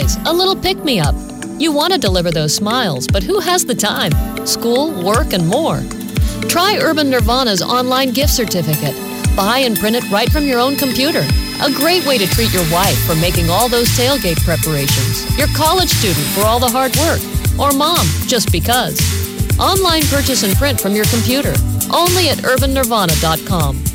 [0.00, 1.14] a little pick me up.
[1.58, 4.10] You want to deliver those smiles, but who has the time?
[4.46, 5.82] School, work, and more.
[6.48, 8.96] Try Urban Nirvana's online gift certificate.
[9.36, 11.22] Buy and print it right from your own computer.
[11.60, 15.90] A great way to treat your wife for making all those tailgate preparations, your college
[15.90, 17.20] student for all the hard work,
[17.60, 18.98] or mom just because.
[19.58, 21.52] Online purchase and print from your computer.
[21.92, 23.91] Only at urbannirvana.com.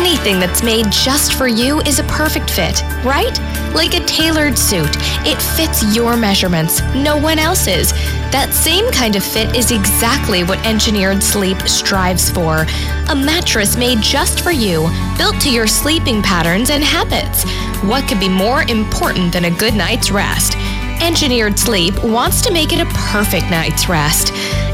[0.00, 3.38] Anything that's made just for you is a perfect fit, right?
[3.74, 4.88] Like a tailored suit.
[5.26, 7.92] It fits your measurements, no one else's.
[8.32, 12.64] That same kind of fit is exactly what Engineered Sleep strives for.
[13.10, 17.44] A mattress made just for you, built to your sleeping patterns and habits.
[17.84, 20.56] What could be more important than a good night's rest?
[21.02, 24.32] Engineered Sleep wants to make it a perfect night's rest.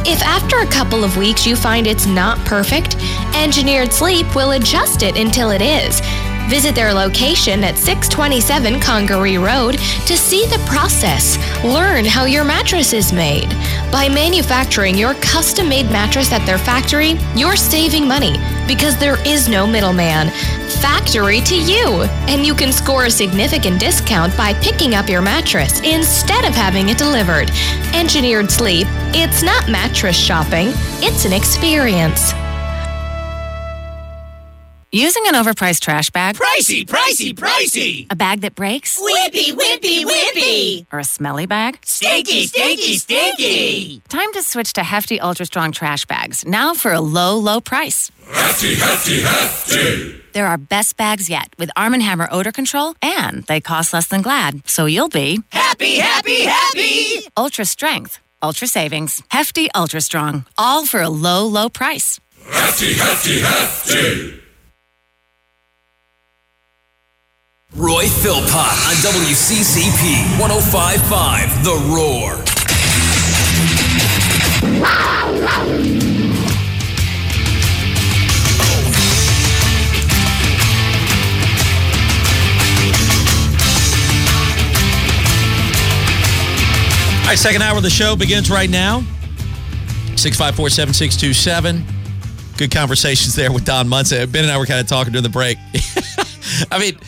[0.08, 2.96] If after a couple of weeks you find it's not perfect,
[3.34, 6.00] Engineered Sleep will adjust it until it is.
[6.48, 11.36] Visit their location at 627 Congaree Road to see the process.
[11.64, 13.48] Learn how your mattress is made.
[13.90, 18.36] By manufacturing your custom made mattress at their factory, you're saving money
[18.68, 20.30] because there is no middleman.
[20.80, 22.02] Factory to you!
[22.28, 26.90] And you can score a significant discount by picking up your mattress instead of having
[26.90, 27.50] it delivered.
[27.92, 30.68] Engineered Sleep, it's not mattress shopping,
[31.02, 32.32] it's an experience.
[34.96, 36.36] Using an overpriced trash bag?
[36.36, 38.06] Pricey, pricey, pricey!
[38.08, 38.98] A bag that breaks?
[38.98, 40.86] Whippy, whippy, whippy!
[40.90, 41.78] Or a smelly bag?
[41.84, 44.00] Stinky, stinky, stinky!
[44.08, 48.10] Time to switch to Hefty Ultra Strong trash bags, now for a low, low price.
[48.32, 50.22] Hefty, hefty, hefty!
[50.32, 54.06] They're our best bags yet with Arm & Hammer odor control, and they cost less
[54.06, 57.28] than Glad, so you'll be happy, happy, happy!
[57.36, 62.18] Ultra strength, ultra savings, Hefty Ultra Strong, all for a low, low price.
[62.50, 64.45] Hefty, hefty, hefty!
[67.76, 72.32] Roy Philpott on WCCP 1055 The Roar.
[87.20, 89.00] All right, second hour of the show begins right now.
[90.16, 91.84] 654 7627.
[92.56, 94.30] Good conversations there with Don Munson.
[94.30, 95.58] Ben and I were kind of talking during the break.
[96.72, 96.98] I mean,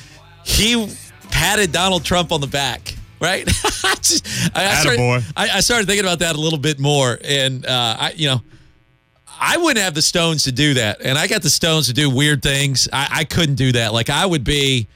[0.58, 0.88] he
[1.30, 3.46] patted Donald Trump on the back, right?
[3.84, 4.26] I, just,
[4.56, 7.18] I, I, started, I, I, started, thinking about that a little bit more.
[7.24, 8.42] And, uh, I, you know,
[9.40, 11.00] I wouldn't have the stones to do that.
[11.02, 12.88] And I got the stones to do weird things.
[12.92, 13.92] I, couldn't do that.
[13.92, 14.88] Like, I would be.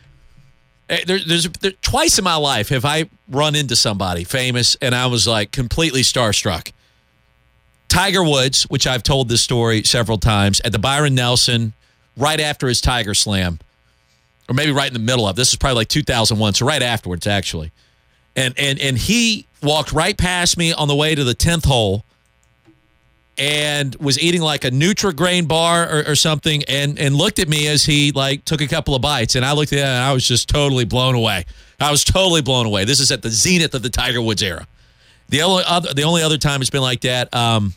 [0.88, 4.96] Eh, there, there's there, twice in my life have I run into somebody famous and
[4.96, 6.72] I was like completely starstruck.
[7.88, 11.72] Tiger Woods, which I've told this story several times, at the Byron Nelson,
[12.16, 13.60] right after his Tiger Slam,
[14.52, 17.26] or maybe right in the middle of this is probably like 2001, so right afterwards
[17.26, 17.72] actually,
[18.36, 22.04] and and and he walked right past me on the way to the 10th hole,
[23.38, 27.66] and was eating like a Nutri-Grain bar or, or something, and and looked at me
[27.66, 30.12] as he like took a couple of bites, and I looked at him and I
[30.12, 31.46] was just totally blown away.
[31.80, 32.84] I was totally blown away.
[32.84, 34.66] This is at the zenith of the Tiger Woods era.
[35.30, 37.34] The only other the only other time it's been like that.
[37.34, 37.72] Um,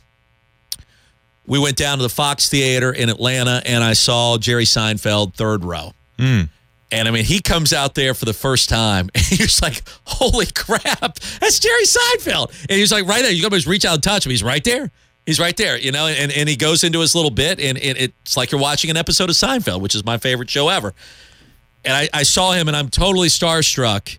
[1.47, 5.63] we went down to the Fox Theater in Atlanta, and I saw Jerry Seinfeld third
[5.63, 5.93] row.
[6.17, 6.49] Mm.
[6.95, 10.45] And I mean, he comes out there for the first time, and he's like, "Holy
[10.45, 13.31] crap, that's Jerry Seinfeld!" And he's like, right there.
[13.31, 14.29] You can almost reach out and touch him.
[14.29, 14.91] He's right there.
[15.25, 15.77] He's right there.
[15.77, 18.61] You know, and and he goes into his little bit, and, and it's like you're
[18.61, 20.93] watching an episode of Seinfeld, which is my favorite show ever.
[21.83, 24.17] And I, I saw him, and I'm totally starstruck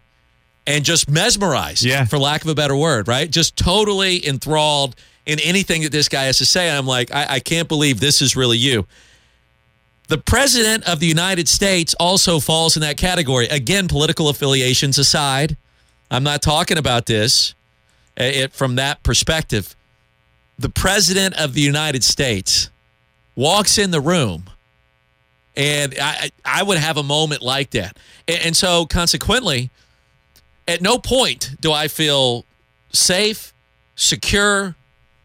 [0.66, 2.04] and just mesmerized, yeah.
[2.04, 3.30] for lack of a better word, right?
[3.30, 6.70] Just totally enthralled in anything that this guy has to say.
[6.70, 8.86] I'm like, I, I can't believe this is really you.
[10.08, 13.46] The president of the United States also falls in that category.
[13.48, 15.56] Again, political affiliations aside,
[16.10, 17.54] I'm not talking about this
[18.18, 19.74] uh, it, from that perspective.
[20.58, 22.70] The president of the United States
[23.34, 24.44] walks in the room,
[25.56, 27.98] and I, I would have a moment like that.
[28.28, 29.70] And, and so, consequently,
[30.68, 32.44] at no point do I feel
[32.92, 33.52] safe,
[33.96, 34.76] secure,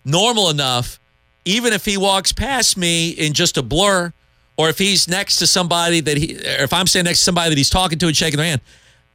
[0.04, 1.00] normal enough,
[1.46, 4.12] even if he walks past me in just a blur,
[4.58, 7.50] or if he's next to somebody that he, or if I'm standing next to somebody
[7.50, 8.62] that he's talking to and shaking their hand,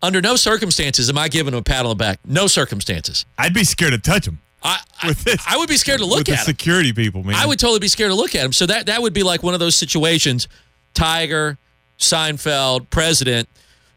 [0.03, 2.19] under no circumstances am I giving him a pat on the back.
[2.25, 3.25] No circumstances.
[3.39, 4.39] I'd be scared to touch him.
[4.63, 5.15] I, I,
[5.49, 6.45] I would be scared to look with at the him.
[6.45, 7.37] security people, man.
[7.37, 8.53] I would totally be scared to look at him.
[8.53, 10.49] So that that would be like one of those situations,
[10.95, 11.57] Tiger,
[12.01, 13.49] Seinfeld, President,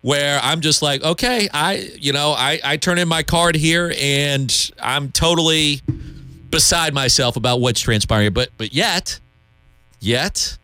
[0.02, 3.94] where I'm just like, okay, I you know, I, I turn in my card here
[4.00, 5.82] and I'm totally
[6.52, 8.34] beside myself about what's transpiring.
[8.34, 9.20] But but yet,
[10.00, 10.58] yet,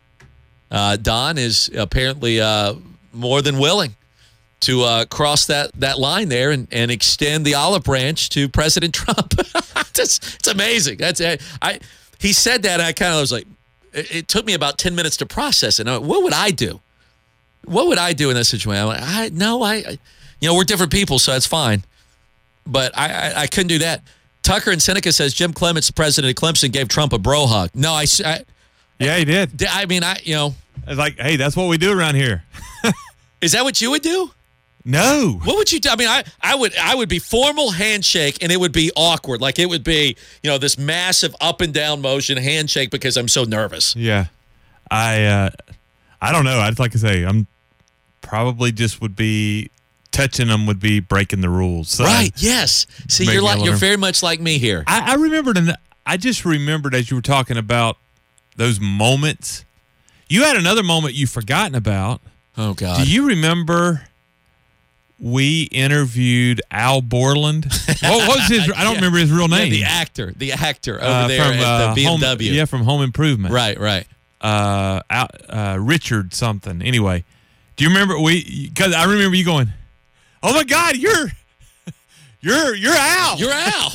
[0.70, 2.74] uh, Don is apparently uh,
[3.12, 3.94] more than willing
[4.60, 8.94] to uh, cross that that line there and, and extend the olive branch to President
[8.94, 9.34] Trump.
[9.98, 10.98] It's amazing.
[10.98, 11.22] That's
[11.62, 11.80] I.
[12.18, 12.82] He said that.
[12.82, 13.46] I kind of was like,
[13.94, 15.86] it, it, took me about ten minutes to process it.
[15.86, 16.80] what would I do?
[17.64, 18.82] What would I do in that situation?
[18.82, 19.98] I'm like, I no, I, I
[20.40, 21.82] you know, we're different people, so that's fine.
[22.66, 24.02] But I, I, I couldn't do that.
[24.42, 27.70] Tucker and Seneca says Jim Clements, the president of Clemson, gave Trump a bro hug.
[27.74, 28.44] No, I, I
[28.98, 29.64] yeah, he did.
[29.68, 30.54] I mean, I, you know,
[30.86, 32.44] it's like, hey, that's what we do around here.
[33.40, 34.30] is that what you would do?
[34.84, 35.40] No.
[35.42, 35.88] What would you do?
[35.90, 39.40] I mean, I, I would I would be formal handshake and it would be awkward.
[39.40, 43.26] Like it would be, you know, this massive up and down motion handshake because I'm
[43.26, 43.96] so nervous.
[43.96, 44.26] Yeah.
[44.88, 45.50] I uh
[46.22, 46.60] I don't know.
[46.60, 47.48] I'd like to say I'm
[48.22, 49.70] probably just would be
[50.12, 51.88] touching them would be breaking the rules.
[51.88, 52.30] So right.
[52.36, 52.86] Yes.
[53.08, 54.84] See, you're like you're very much like me here.
[54.86, 55.76] I, I remembered and
[56.06, 57.98] I just remembered as you were talking about
[58.56, 59.64] those moments.
[60.28, 62.20] You had another moment you've forgotten about.
[62.58, 63.04] Oh God.
[63.04, 64.08] Do you remember
[65.18, 67.64] we interviewed Al Borland.
[68.02, 68.70] what was his?
[68.74, 68.94] I don't yeah.
[68.96, 69.72] remember his real name.
[69.72, 72.46] Yeah, the actor, the actor over uh, there from, at uh, the BMW.
[72.46, 73.54] Home, yeah, from Home Improvement.
[73.54, 74.06] Right, right.
[74.40, 76.82] Uh, uh, Richard something.
[76.82, 77.24] Anyway,
[77.76, 78.68] do you remember we?
[78.68, 79.68] Because I remember you going,
[80.42, 81.28] "Oh my God, you're,
[82.40, 83.38] you're, you're Al.
[83.38, 83.92] You're Al."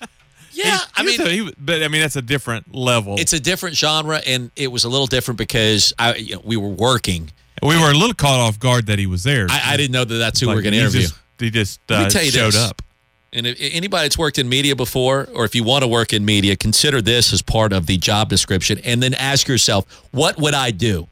[0.54, 3.16] yeah, I mean, a, he, but I mean that's a different level.
[3.18, 6.56] It's a different genre, and it was a little different because I, you know, we
[6.56, 7.30] were working
[7.62, 9.46] we were a little caught off guard that he was there.
[9.48, 11.02] I, I didn't know that that's who like, we are going to interview.
[11.02, 12.56] Just, he just uh, showed this.
[12.56, 12.82] up.
[13.32, 16.24] And if anybody that's worked in media before, or if you want to work in
[16.24, 20.54] media, consider this as part of the job description, and then ask yourself, what would
[20.54, 21.08] I do?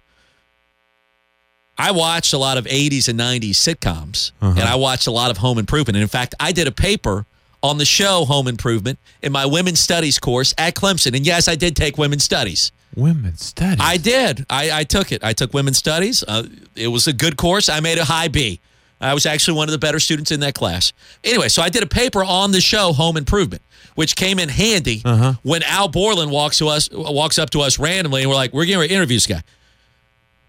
[1.76, 4.60] I watched a lot of 80s and 90s sitcoms, uh-huh.
[4.60, 5.96] and I watched a lot of Home Improvement.
[5.96, 7.26] And in fact, I did a paper
[7.62, 11.16] on the show Home Improvement in my women's studies course at Clemson.
[11.16, 12.72] And yes, I did take women's studies.
[12.94, 13.80] Women's studies.
[13.80, 14.44] I did.
[14.50, 15.24] I, I took it.
[15.24, 16.22] I took women's studies.
[16.26, 16.44] Uh,
[16.76, 17.68] it was a good course.
[17.68, 18.60] I made a high B.
[19.00, 20.92] I was actually one of the better students in that class.
[21.24, 23.62] Anyway, so I did a paper on the show Home Improvement,
[23.94, 25.34] which came in handy uh-huh.
[25.42, 28.66] when Al Borland walks to us, walks up to us randomly, and we're like, "We're
[28.66, 29.42] going to interview this guy."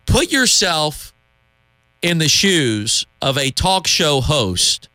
[0.05, 1.13] Put yourself
[2.01, 4.87] in the shoes of a talk show host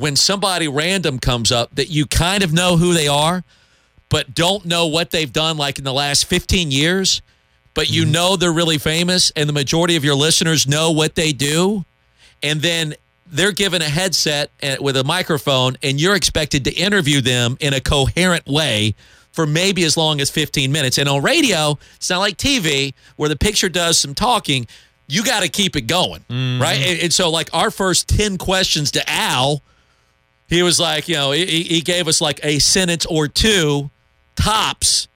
[0.00, 3.44] when somebody random comes up that you kind of know who they are,
[4.08, 7.20] but don't know what they've done like in the last 15 years,
[7.74, 8.12] but you mm-hmm.
[8.12, 11.84] know they're really famous and the majority of your listeners know what they do.
[12.42, 12.94] And then
[13.26, 14.50] they're given a headset
[14.80, 18.94] with a microphone and you're expected to interview them in a coherent way
[19.32, 20.96] for maybe as long as 15 minutes.
[20.96, 24.66] And on radio, it's not like TV where the picture does some talking.
[25.08, 26.62] You got to keep it going, mm-hmm.
[26.62, 26.78] right?
[26.78, 29.62] And, and so, like, our first 10 questions to Al,
[30.50, 33.90] he was like, you know, he, he gave us like a sentence or two
[34.34, 35.08] tops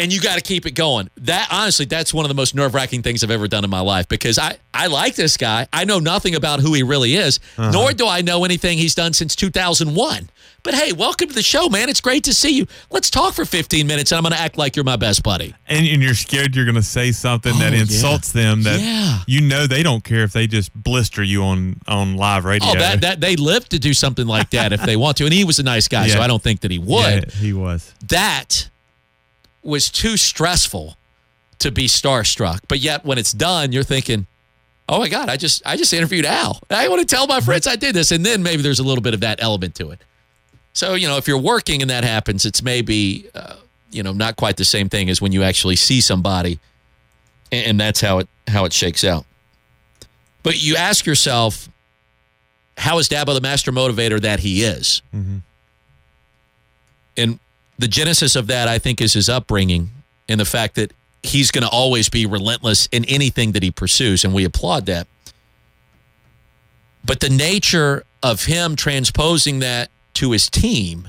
[0.00, 1.10] and you got to keep it going.
[1.18, 3.80] That honestly, that's one of the most nerve wracking things I've ever done in my
[3.80, 5.68] life because I I like this guy.
[5.72, 7.70] I know nothing about who he really is, uh-huh.
[7.70, 10.30] nor do I know anything he's done since 2001.
[10.62, 11.88] But hey, welcome to the show, man.
[11.88, 12.66] It's great to see you.
[12.90, 15.54] Let's talk for 15 minutes, and I'm going to act like you're my best buddy.
[15.66, 18.42] And, and you're scared you're going to say something oh, that insults yeah.
[18.42, 19.18] them that yeah.
[19.26, 22.70] you know they don't care if they just blister you on on live radio.
[22.70, 25.24] Oh, that, that they live to do something like that if they want to.
[25.24, 26.14] And he was a nice guy, yeah.
[26.14, 27.32] so I don't think that he would.
[27.32, 27.94] he was.
[28.08, 28.68] That
[29.62, 30.96] was too stressful
[31.58, 32.60] to be starstruck.
[32.68, 34.26] But yet when it's done, you're thinking,
[34.88, 36.60] "Oh my god, I just I just interviewed Al.
[36.70, 39.02] I want to tell my friends I did this." And then maybe there's a little
[39.02, 40.00] bit of that element to it.
[40.72, 43.56] So, you know, if you're working and that happens, it's maybe uh,
[43.90, 46.60] you know, not quite the same thing as when you actually see somebody
[47.52, 49.24] and, and that's how it how it shakes out.
[50.42, 51.68] But you ask yourself,
[52.78, 55.02] how is Dabo the master motivator that he is?
[55.14, 55.38] Mm-hmm.
[57.16, 57.38] And
[57.80, 59.90] the genesis of that, I think, is his upbringing
[60.28, 64.22] and the fact that he's going to always be relentless in anything that he pursues,
[64.22, 65.06] and we applaud that.
[67.04, 71.08] But the nature of him transposing that to his team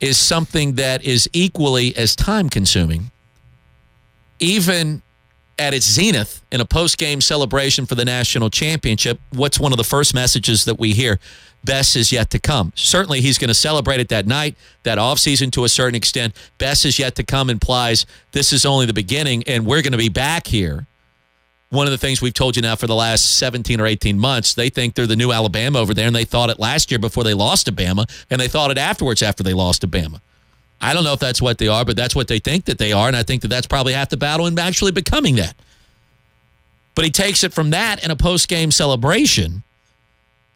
[0.00, 3.10] is something that is equally as time consuming.
[4.38, 5.00] Even
[5.58, 9.78] at its zenith in a post game celebration for the national championship, what's one of
[9.78, 11.18] the first messages that we hear?
[11.64, 12.72] Best is yet to come.
[12.74, 16.34] Certainly, he's going to celebrate it that night, that offseason to a certain extent.
[16.58, 19.98] Best is yet to come implies this is only the beginning, and we're going to
[19.98, 20.86] be back here.
[21.70, 24.54] One of the things we've told you now for the last 17 or 18 months,
[24.54, 27.24] they think they're the new Alabama over there, and they thought it last year before
[27.24, 30.20] they lost to Bama, and they thought it afterwards after they lost to Bama.
[30.82, 32.92] I don't know if that's what they are, but that's what they think that they
[32.92, 35.54] are, and I think that that's probably half the battle in actually becoming that.
[36.94, 39.62] But he takes it from that in a post game celebration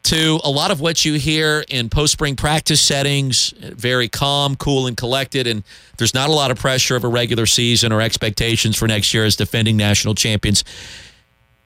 [0.06, 4.86] to a lot of what you hear in post spring practice settings, very calm, cool,
[4.86, 5.48] and collected.
[5.48, 5.64] And
[5.96, 9.24] there's not a lot of pressure of a regular season or expectations for next year
[9.24, 10.62] as defending national champions.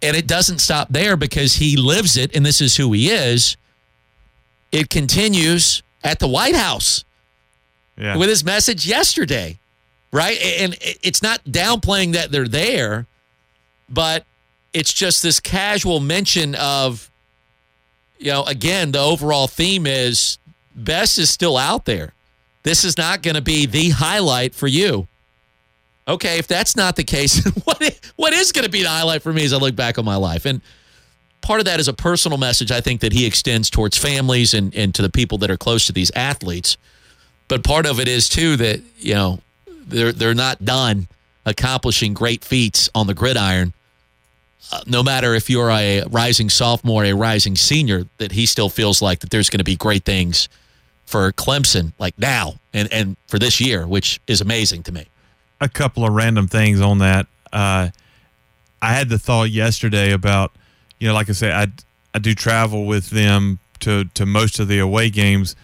[0.01, 3.59] And it doesn't stop there because he lives it and this is who he is.
[4.73, 7.05] It continues at the White House
[8.01, 8.17] Yeah.
[8.17, 9.59] with his message yesterday,
[10.13, 10.39] right?
[10.41, 13.07] And it's not downplaying that they're there,
[13.89, 14.25] but
[14.73, 17.11] it's just this casual mention of,
[18.19, 20.39] you know, again, the overall theme is
[20.75, 22.15] Bess is still out there.
[22.63, 25.09] This is not going to be the highlight for you.
[26.07, 29.33] Okay, if that's not the case, what what is going to be the highlight for
[29.33, 30.45] me as I look back on my life?
[30.45, 30.61] And
[31.41, 34.75] part of that is a personal message I think that he extends towards families and,
[34.75, 36.77] and to the people that are close to these athletes.
[37.51, 41.09] But part of it is too that, you know, they're they're not done
[41.45, 43.73] accomplishing great feats on the gridiron.
[44.73, 49.03] Uh, no matter if you're a rising sophomore, a rising senior, that he still feels
[49.03, 50.49] like that there's going to be great things
[51.07, 55.07] for Clemson, like now and and for this year, which is amazing to me.
[55.61, 57.27] a couple of random things on that.
[57.53, 57.89] Uh,
[58.81, 60.53] I had the thought yesterday about,
[61.01, 61.67] you know, like I said, I
[62.15, 65.57] I do travel with them to to most of the away games,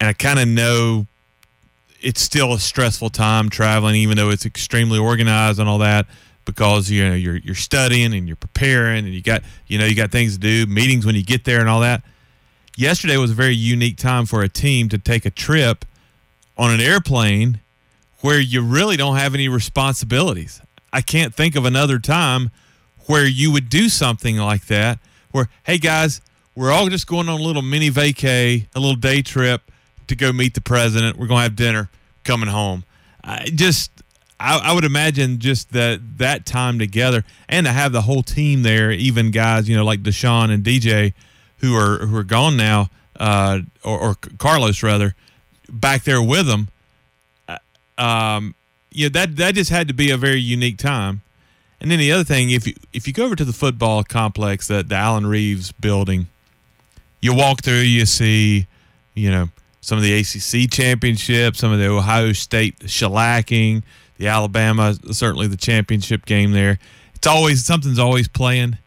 [0.00, 1.06] and I kind of know
[2.02, 6.06] it's still a stressful time traveling, even though it's extremely organized and all that,
[6.44, 9.94] because you know you're you're studying and you're preparing, and you got you know you
[9.94, 12.02] got things to do, meetings when you get there and all that.
[12.76, 15.84] Yesterday was a very unique time for a team to take a trip
[16.56, 17.60] on an airplane
[18.20, 20.60] where you really don't have any responsibilities.
[20.92, 22.50] I can't think of another time
[23.06, 24.98] where you would do something like that.
[25.32, 26.20] Where, hey guys,
[26.54, 29.71] we're all just going on a little mini vacay, a little day trip
[30.12, 31.18] to go meet the president.
[31.18, 31.90] We're gonna have dinner,
[32.24, 32.84] coming home.
[33.24, 33.90] I just,
[34.38, 38.62] I, I would imagine just that that time together, and to have the whole team
[38.62, 41.14] there, even guys, you know, like Deshaun and DJ,
[41.58, 45.14] who are who are gone now, uh, or, or Carlos rather,
[45.68, 46.68] back there with them
[47.98, 48.54] um,
[48.90, 51.22] yeah, that that just had to be a very unique time.
[51.80, 54.68] And then the other thing, if you if you go over to the football complex,
[54.68, 56.26] the, the Allen Reeves building,
[57.20, 58.66] you walk through, you see,
[59.14, 59.48] you know,
[59.82, 63.82] some of the ACC championship, some of the Ohio State shellacking,
[64.16, 66.78] the Alabama, certainly the championship game there.
[67.14, 68.78] It's always something's always playing.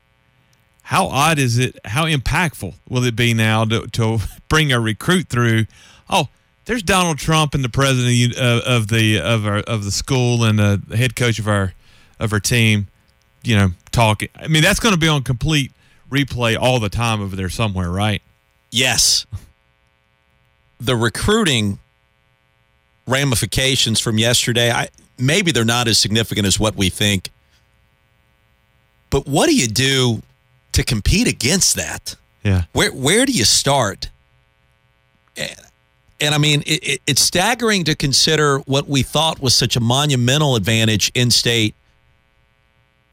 [0.84, 1.78] How odd is it?
[1.86, 5.66] How impactful will it be now to, to bring a recruit through?
[6.10, 6.30] Oh,
[6.64, 10.44] there's Donald Trump and the president of, uh, of the of our of the school
[10.46, 11.74] and the head coach of our
[12.20, 12.88] of our team,
[13.44, 14.30] you know, talking.
[14.36, 15.74] I mean, that's going to be on complete
[16.10, 18.22] replay all the time over there somewhere, right?
[18.72, 19.26] Yes.
[20.80, 21.80] The recruiting
[23.08, 27.30] ramifications from yesterday, I maybe they're not as significant as what we think.
[29.10, 30.22] But what do you do
[30.74, 32.16] to compete against that?
[32.44, 32.64] Yeah.
[32.74, 34.10] Where where do you start?
[35.38, 35.56] And,
[36.20, 39.80] and I mean, it, it, it's staggering to consider what we thought was such a
[39.80, 41.76] monumental advantage in state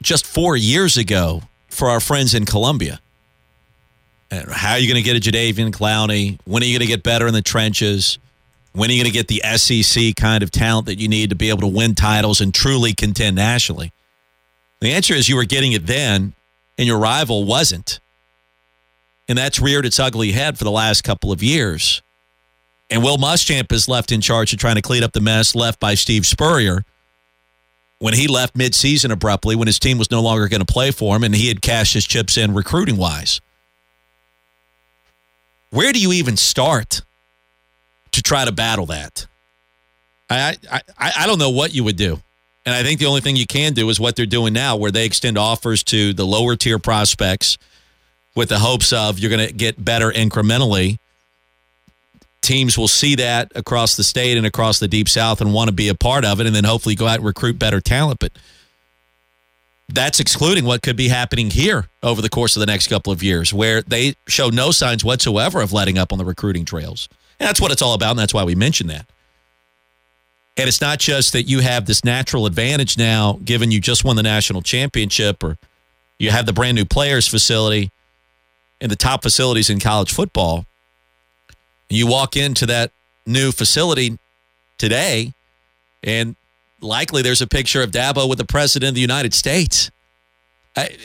[0.01, 2.99] just four years ago for our friends in Columbia.
[4.51, 6.39] How are you going to get a Jadeveon Clowney?
[6.45, 8.17] When are you going to get better in the trenches?
[8.73, 11.35] When are you going to get the SEC kind of talent that you need to
[11.35, 13.91] be able to win titles and truly contend nationally?
[14.81, 16.33] The answer is you were getting it then,
[16.77, 17.99] and your rival wasn't.
[19.29, 22.01] And that's reared its ugly head for the last couple of years.
[22.89, 25.79] And Will Muschamp is left in charge of trying to clean up the mess left
[25.79, 26.83] by Steve Spurrier
[27.99, 31.15] when he left midseason abruptly when his team was no longer going to play for
[31.15, 33.39] him and he had cashed his chips in recruiting wise.
[35.73, 37.01] Where do you even start
[38.11, 39.25] to try to battle that?
[40.29, 42.19] I, I, I, don't know what you would do.
[42.63, 44.91] And I think the only thing you can do is what they're doing now, where
[44.91, 47.57] they extend offers to the lower tier prospects
[48.35, 50.99] with the hopes of you're going to get better incrementally.
[52.41, 55.73] Teams will see that across the state and across the deep south and want to
[55.73, 58.19] be a part of it, and then hopefully go out and recruit better talent.
[58.19, 58.31] But
[59.89, 63.21] that's excluding what could be happening here over the course of the next couple of
[63.21, 67.09] years, where they show no signs whatsoever of letting up on the recruiting trails.
[67.39, 69.05] And that's what it's all about, and that's why we mentioned that.
[70.55, 74.15] And it's not just that you have this natural advantage now, given you just won
[74.15, 75.57] the national championship, or
[76.19, 77.91] you have the brand new players facility
[78.79, 80.65] and the top facilities in college football.
[81.89, 82.91] You walk into that
[83.25, 84.17] new facility
[84.77, 85.33] today,
[86.03, 86.35] and
[86.83, 89.89] likely there's a picture of Dabo with the president of the United States.
[90.75, 90.97] I,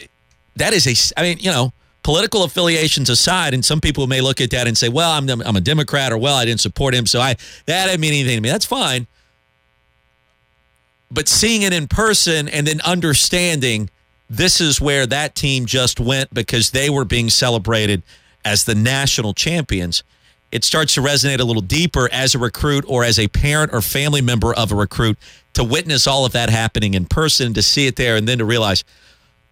[0.57, 4.41] that is a, I mean, you know, political affiliations aside, and some people may look
[4.41, 7.07] at that and say, well, I'm, I'm a Democrat, or well, I didn't support him,
[7.07, 7.35] so I
[7.67, 8.49] that didn't mean anything to me.
[8.49, 9.07] That's fine.
[11.11, 13.89] But seeing it in person and then understanding
[14.29, 18.03] this is where that team just went because they were being celebrated
[18.45, 20.03] as the national champions.
[20.51, 23.83] It starts to resonate a little deeper as a recruit or as a parent or
[23.83, 25.19] family member of a recruit
[25.55, 28.45] to witness all of that happening in person, to see it there, and then to
[28.45, 28.85] realize,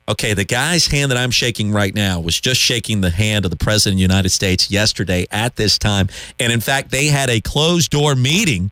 [0.09, 3.51] Okay, the guy's hand that I'm shaking right now was just shaking the hand of
[3.51, 6.09] the President of the United States yesterday at this time.
[6.39, 8.71] And in fact, they had a closed door meeting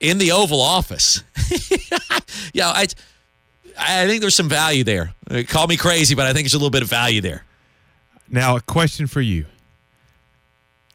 [0.00, 1.22] in the Oval Office.
[2.54, 2.86] yeah, I,
[3.78, 5.12] I think there's some value there.
[5.48, 7.44] Call me crazy, but I think there's a little bit of value there.
[8.30, 9.44] Now, a question for you.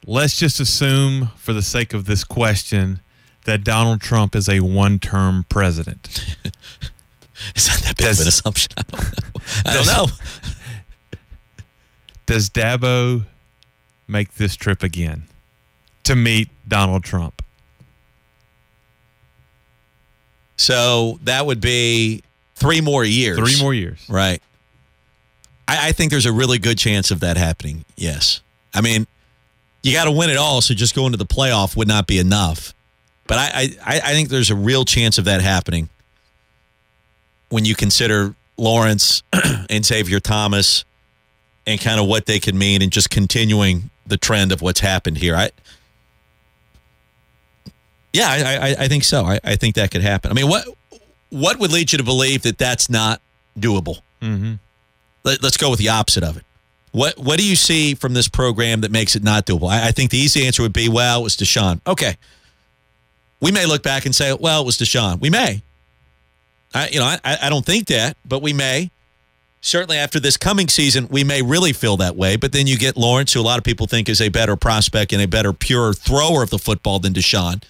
[0.08, 3.00] Let's just assume, for the sake of this question,
[3.46, 6.36] that Donald Trump is a one term president.
[7.56, 8.72] Is that that big of an assumption?
[8.78, 9.42] I don't know.
[9.66, 10.08] I don't know.
[12.26, 13.26] Does Dabo
[14.08, 15.24] make this trip again
[16.04, 17.42] to meet Donald Trump?
[20.58, 22.24] So that would be
[22.56, 23.38] three more years.
[23.38, 24.04] Three more years.
[24.10, 24.42] Right.
[25.68, 27.86] I, I think there's a really good chance of that happening.
[27.96, 28.42] Yes.
[28.74, 29.08] I mean,
[29.86, 32.18] you got to win it all, so just going to the playoff would not be
[32.18, 32.74] enough.
[33.28, 35.90] But I, I, I think there's a real chance of that happening
[37.50, 39.22] when you consider Lawrence
[39.70, 40.86] and Xavier Thomas
[41.68, 45.20] and kind of what they could mean and just continuing the trend of what's happened
[45.20, 45.36] here.
[45.36, 45.52] I,
[48.12, 49.24] yeah, I, I, I think so.
[49.24, 50.32] I, I think that could happen.
[50.32, 50.66] I mean, what
[51.30, 53.22] what would lead you to believe that that's not
[53.56, 54.00] doable?
[54.20, 54.54] Mm-hmm.
[55.24, 56.44] Let, us go with the opposite of it.
[56.96, 59.70] What what do you see from this program that makes it not doable?
[59.70, 61.82] I, I think the easy answer would be, well, it was Deshaun.
[61.86, 62.16] Okay,
[63.42, 65.20] we may look back and say, well, it was Deshaun.
[65.20, 65.62] We may.
[66.74, 68.92] I, you know, I, I don't think that, but we may.
[69.60, 72.38] Certainly after this coming season, we may really feel that way.
[72.38, 75.12] But then you get Lawrence, who a lot of people think is a better prospect
[75.12, 77.62] and a better pure thrower of the football than Deshaun.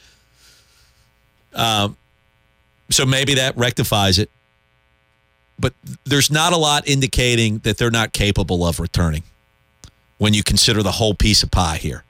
[1.55, 1.97] Um,
[2.91, 4.29] so maybe that rectifies it.
[5.57, 9.23] But there's not a lot indicating that they're not capable of returning
[10.17, 12.03] when you consider the whole piece of pie here.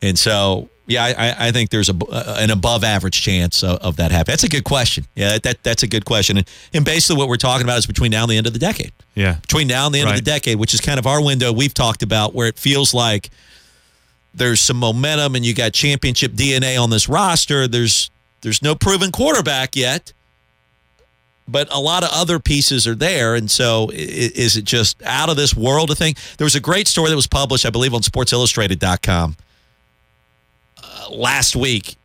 [0.00, 4.12] And so, yeah, I, I think there's a, an above average chance of, of, that
[4.12, 4.32] happening.
[4.32, 5.06] That's a good question.
[5.14, 6.38] Yeah, that, that's a good question.
[6.38, 8.58] And, and basically, what we're talking about is between now and the end of the
[8.58, 8.92] decade.
[9.14, 9.34] Yeah.
[9.40, 10.18] Between now and the end right.
[10.18, 12.94] of the decade, which is kind of our window we've talked about where it feels
[12.94, 13.30] like
[14.34, 17.66] there's some momentum and you got championship DNA on this roster.
[17.66, 18.10] There's
[18.40, 20.12] there's no proven quarterback yet,
[21.48, 23.34] but a lot of other pieces are there.
[23.34, 26.18] And so is it just out of this world to think?
[26.36, 29.36] There was a great story that was published, I believe, on sportsillustrated.com
[30.82, 31.96] uh, last week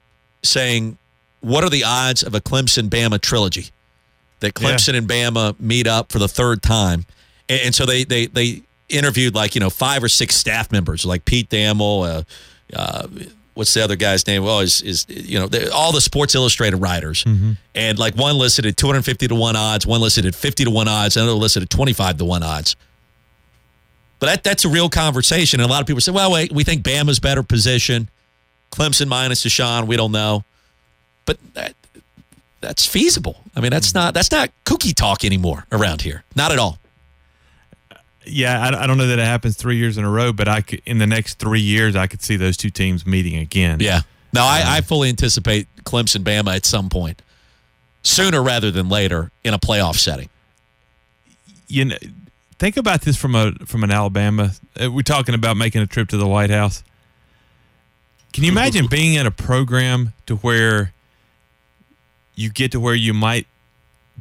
[0.41, 0.97] saying,
[1.41, 3.67] what are the odds of a Clemson Bama trilogy?
[4.39, 4.99] That Clemson yeah.
[4.99, 7.05] and Bama meet up for the third time.
[7.49, 11.05] And, and, so they, they, they interviewed like, you know, five or six staff members,
[11.05, 12.23] like Pete Thamel, uh,
[12.75, 13.07] uh,
[13.53, 14.43] what's the other guy's name?
[14.43, 17.53] Well, is is you know all the Sports Illustrated writers, mm-hmm.
[17.75, 20.87] and like one listed at 250 to one odds, one listed at 50 to one
[20.87, 22.75] odds, another listed at 25 to one odds.
[24.19, 26.63] But that that's a real conversation, and a lot of people say, "Well, wait, we
[26.63, 28.09] think Bama's better position,
[28.71, 30.43] Clemson minus Deshaun, we don't know,"
[31.25, 31.73] but that,
[32.61, 33.43] that's feasible.
[33.55, 36.79] I mean, that's not that's not cookie talk anymore around here, not at all
[38.25, 40.61] yeah, I, I, don't know that it happens three years in a row, but I
[40.61, 43.79] could, in the next three years, I could see those two teams meeting again.
[43.79, 44.01] Yeah.
[44.33, 47.21] No, I, um, I fully anticipate Clemson Bama at some point,
[48.01, 50.29] sooner rather than later, in a playoff setting.
[51.67, 51.97] You know,
[52.57, 54.51] think about this from a from an Alabama.
[54.81, 56.83] Uh, we're talking about making a trip to the White House.
[58.31, 60.93] Can you imagine being in a program to where
[62.35, 63.47] you get to where you might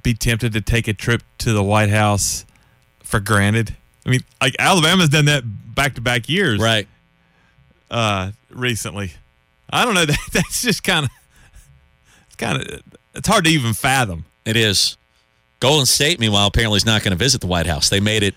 [0.02, 2.44] be tempted to take a trip to the White House
[3.02, 3.76] for granted?
[4.04, 6.88] I mean, like Alabama's done that back to back years, right?
[7.90, 9.12] Uh, recently,
[9.70, 10.04] I don't know.
[10.06, 11.10] That, that's just kind of,
[12.26, 12.82] it's kind of,
[13.14, 14.24] it's hard to even fathom.
[14.44, 14.96] It is.
[15.60, 17.88] Golden State, meanwhile, apparently is not going to visit the White House.
[17.88, 18.34] They made it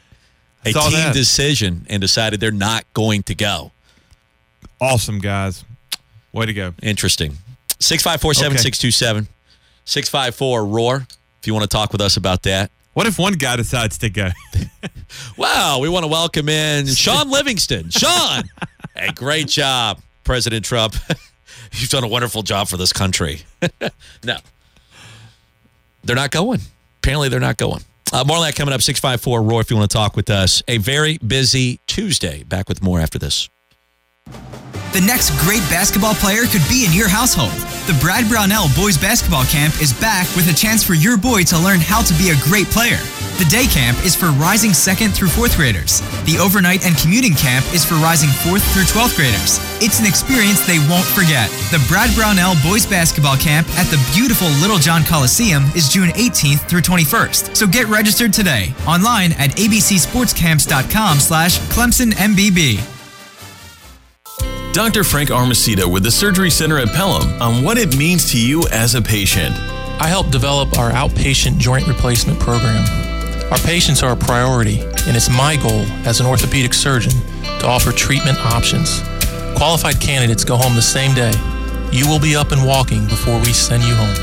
[0.64, 1.14] a team that.
[1.14, 3.72] decision and decided they're not going to go.
[4.80, 5.66] Awesome, guys.
[6.32, 6.74] Way to go.
[6.84, 7.38] Interesting.
[7.80, 9.28] 654 7627.
[9.86, 11.08] 654 Roar.
[11.40, 12.72] If you want to talk with us about that.
[12.96, 14.30] What if one guy decides to go?
[15.38, 17.90] wow, we want to welcome in Shaun Livingston.
[17.90, 18.46] Shaun,
[18.96, 20.96] hey, great job, President Trump.
[21.74, 23.42] You've done a wonderful job for this country.
[24.24, 24.38] no,
[26.06, 26.62] they're not going.
[27.00, 27.82] Apparently, they're not going.
[28.14, 30.64] Uh, more that coming up, 654 Roy, if you want to talk with us.
[30.70, 32.44] A very busy Tuesday.
[32.44, 33.50] Back with more after this.
[34.96, 37.52] The next great basketball player could be in your household.
[37.84, 41.60] The Brad Brownell Boys Basketball Camp is back with a chance for your boy to
[41.60, 42.96] learn how to be a great player.
[43.36, 46.00] The day camp is for rising second through fourth graders.
[46.24, 49.60] The overnight and commuting camp is for rising fourth through 12th graders.
[49.84, 51.52] It's an experience they won't forget.
[51.76, 56.88] The Brad Brownell Boys Basketball Camp at the beautiful Littlejohn Coliseum is June 18th through
[56.88, 57.52] 21st.
[57.52, 62.95] So get registered today online at abcsportscamps.com slash ClemsonMBB.
[64.76, 65.06] Dr.
[65.06, 68.94] Frank Armacido with the Surgery Center at Pelham on what it means to you as
[68.94, 69.56] a patient.
[70.02, 72.84] I help develop our outpatient joint replacement program.
[73.52, 77.14] Our patients are a priority, and it's my goal as an orthopedic surgeon
[77.60, 79.02] to offer treatment options.
[79.56, 81.32] Qualified candidates go home the same day.
[81.94, 84.14] You will be up and walking before we send you home.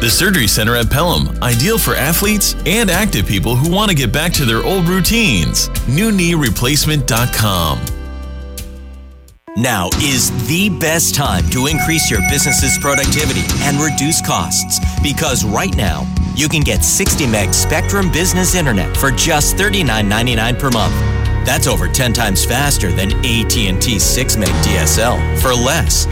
[0.00, 4.12] The Surgery Center at Pelham, ideal for athletes and active people who want to get
[4.12, 5.68] back to their old routines.
[5.90, 7.99] NewKneeReplacement.com.
[9.60, 15.76] Now is the best time to increase your business's productivity and reduce costs because right
[15.76, 20.94] now you can get 60 meg Spectrum Business Internet for just $39.99 per month.
[21.44, 26.06] That's over 10 times faster than AT&T 6 meg DSL for less.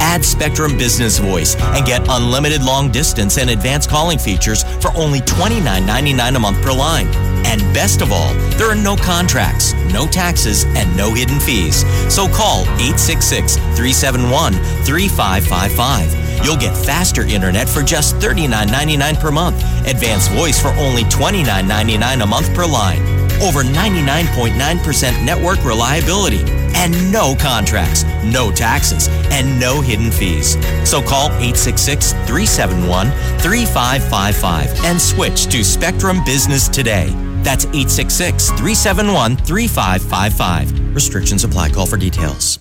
[0.00, 5.20] Add Spectrum Business Voice and get unlimited long distance and advanced calling features for only
[5.20, 7.08] $29.99 a month per line.
[7.46, 11.84] And best of all, there are no contracts, no taxes, and no hidden fees.
[12.12, 14.54] So call 866 371
[14.84, 16.24] 3555.
[16.44, 22.26] You'll get faster internet for just $39.99 per month, advanced voice for only $29.99 a
[22.26, 23.02] month per line,
[23.40, 30.52] over 99.9% network reliability, and no contracts, no taxes, and no hidden fees.
[30.88, 33.10] So call 866 371
[33.40, 37.08] 3555 and switch to Spectrum Business today.
[37.42, 40.94] That's 866 371 3555.
[40.94, 41.70] Restrictions apply.
[41.70, 42.58] Call for details.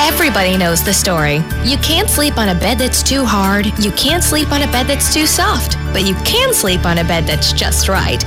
[0.00, 1.36] Everybody knows the story.
[1.64, 3.66] You can't sleep on a bed that's too hard.
[3.78, 5.76] You can't sleep on a bed that's too soft.
[5.92, 8.22] But you can sleep on a bed that's just right.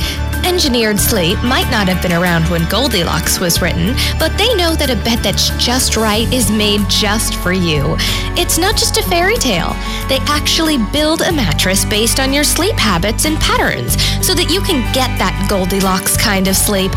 [0.47, 4.89] Engineered Sleep might not have been around when Goldilocks was written, but they know that
[4.89, 7.97] a bed that's just right is made just for you.
[8.39, 9.75] It's not just a fairy tale.
[10.07, 14.61] They actually build a mattress based on your sleep habits and patterns so that you
[14.61, 16.93] can get that Goldilocks kind of sleep.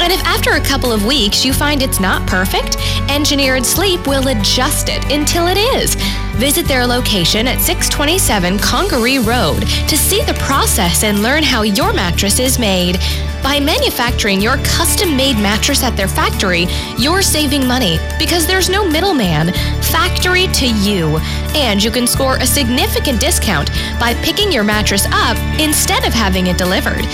[0.00, 2.76] And if after a couple of weeks you find it's not perfect,
[3.10, 5.94] Engineered Sleep will adjust it until it is.
[6.36, 11.92] Visit their location at 627 Congaree Road to see the process and learn how your
[11.92, 12.98] mattress is made.
[13.42, 18.88] By manufacturing your custom made mattress at their factory, you're saving money because there's no
[18.88, 19.52] middleman.
[19.82, 21.18] Factory to you.
[21.54, 26.46] And you can score a significant discount by picking your mattress up instead of having
[26.46, 27.04] it delivered.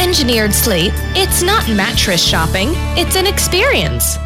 [0.00, 4.16] Engineered Sleep, it's not mattress shopping, it's an experience.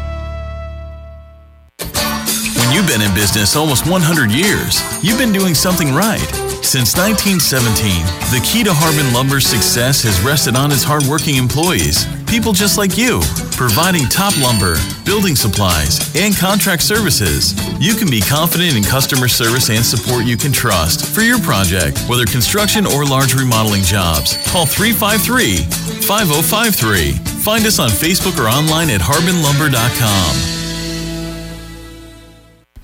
[2.57, 6.23] When you've been in business almost 100 years, you've been doing something right.
[6.63, 12.53] Since 1917, the key to Harbin Lumber's success has rested on its hardworking employees, people
[12.53, 17.53] just like you, providing top lumber, building supplies, and contract services.
[17.79, 21.99] You can be confident in customer service and support you can trust for your project,
[22.07, 24.37] whether construction or large remodeling jobs.
[24.47, 25.57] Call 353
[26.05, 27.11] 5053.
[27.43, 30.54] Find us on Facebook or online at harbinlumber.com.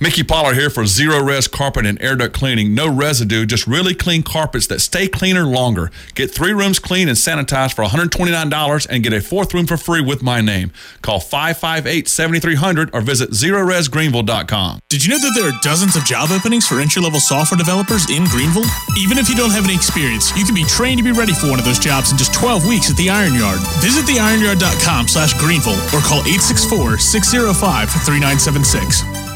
[0.02, 2.74] Mickey Pollard here for Zero Rez Carpet and Air Duct Cleaning.
[2.74, 5.92] No residue, just really clean carpets that stay cleaner longer.
[6.16, 10.00] Get three rooms clean and sanitized for $129 and get a fourth room for free
[10.00, 10.72] with my name.
[11.02, 14.80] Call 558 7300 or visit ZeroRezGreenville.com.
[14.88, 18.10] Did you know that there are dozens of job openings for entry level software developers
[18.10, 18.66] in Greenville?
[18.98, 21.48] Even if you don't have any experience, you can be trained to be ready for
[21.48, 23.60] one of those jobs in just 12 weeks at the Iron Yard.
[23.78, 27.54] Visit theiron.yard.com slash Greenville or call 864 605
[28.02, 29.31] 3976.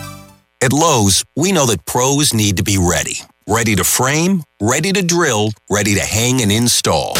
[0.62, 3.18] At Lowe's, we know that pros need to be ready.
[3.46, 7.12] Ready to frame, ready to drill, ready to hang and install.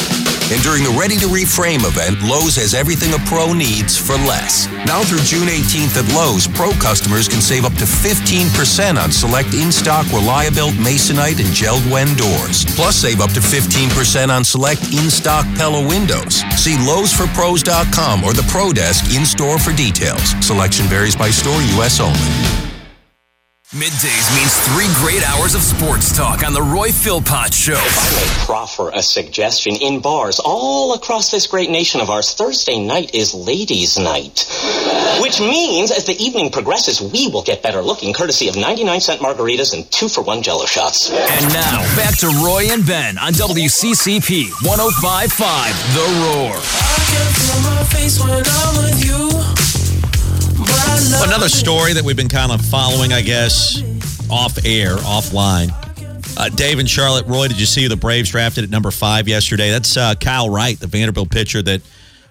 [0.49, 4.70] And during the Ready to Reframe event, Lowe's has everything a pro needs for less.
[4.87, 9.53] Now through June 18th at Lowe's, pro customers can save up to 15% on select
[9.53, 12.64] in-stock ReliaBilt Masonite and Jeld-Wen doors.
[12.75, 16.40] Plus save up to 15% on select in-stock Pella windows.
[16.57, 20.33] See Lowe'sForPros.com or the Pro Desk in-store for details.
[20.40, 22.01] Selection varies by store, U.S.
[22.01, 22.66] only.
[23.75, 27.75] Middays means three great hours of sports talk on the Roy Philpott Show.
[27.75, 32.33] I may proffer a suggestion in bars all across this great nation of ours.
[32.33, 34.47] Thursday night is ladies' night,
[35.21, 39.21] which means as the evening progresses, we will get better looking, courtesy of 99 cent
[39.21, 41.11] margaritas and two for one Jello shots.
[41.11, 45.35] And now back to Roy and Ben on WCCP 105.5
[45.93, 46.55] The Roar.
[50.69, 53.83] Another story that we've been kind of following, I guess,
[54.31, 55.71] off air, offline.
[56.39, 59.71] Uh, Dave and Charlotte Roy, did you see the Braves drafted at number five yesterday?
[59.71, 61.83] That's uh, Kyle Wright, the Vanderbilt pitcher that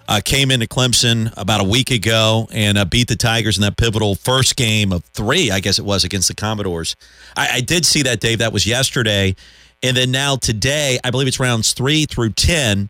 [0.08, 3.76] uh, came into Clemson about a week ago and uh, beat the Tigers in that
[3.76, 6.94] pivotal first game of three, I guess it was, against the Commodores.
[7.36, 8.38] I, I did see that, Dave.
[8.38, 9.34] That was yesterday.
[9.82, 12.88] And then now today, I believe it's rounds three through 10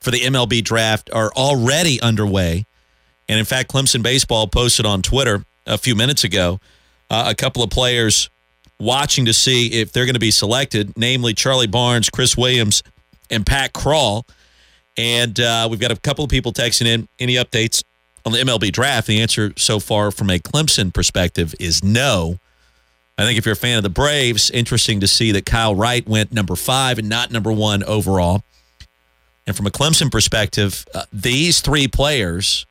[0.00, 2.66] for the MLB draft are already underway.
[3.32, 6.60] And in fact, Clemson Baseball posted on Twitter a few minutes ago
[7.08, 8.28] uh, a couple of players
[8.78, 12.82] watching to see if they're going to be selected, namely Charlie Barnes, Chris Williams,
[13.30, 14.28] and Pat Krall.
[14.98, 17.08] And uh, we've got a couple of people texting in.
[17.18, 17.82] Any updates
[18.26, 19.06] on the MLB draft?
[19.06, 22.36] The answer so far from a Clemson perspective is no.
[23.16, 26.06] I think if you're a fan of the Braves, interesting to see that Kyle Wright
[26.06, 28.42] went number five and not number one overall.
[29.46, 32.66] And from a Clemson perspective, uh, these three players,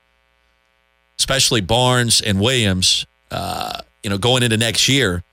[1.22, 5.24] especially Barnes and Williams, uh, you know, going into next year,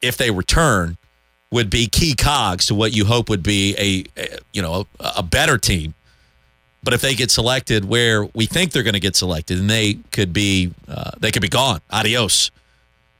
[0.00, 0.96] if they return,
[1.50, 5.14] would be key cogs to what you hope would be a, a you know a,
[5.18, 5.94] a, better team.
[6.84, 9.94] But if they get selected where we think they're going to get selected, and they
[10.12, 12.52] could be uh, they could be gone, adios,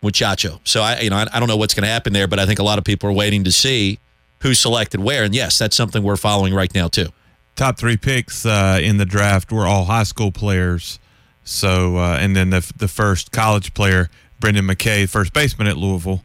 [0.01, 0.61] muchacho.
[0.63, 2.47] So I you know I, I don't know what's going to happen there, but I
[2.47, 3.99] think a lot of people are waiting to see
[4.43, 7.09] who's selected where, and yes, that's something we're following right now too.
[7.57, 11.01] Top three picks uh, in the draft were all high school players.
[11.45, 16.23] So uh, and then the the first college player, Brendan McKay, first baseman at Louisville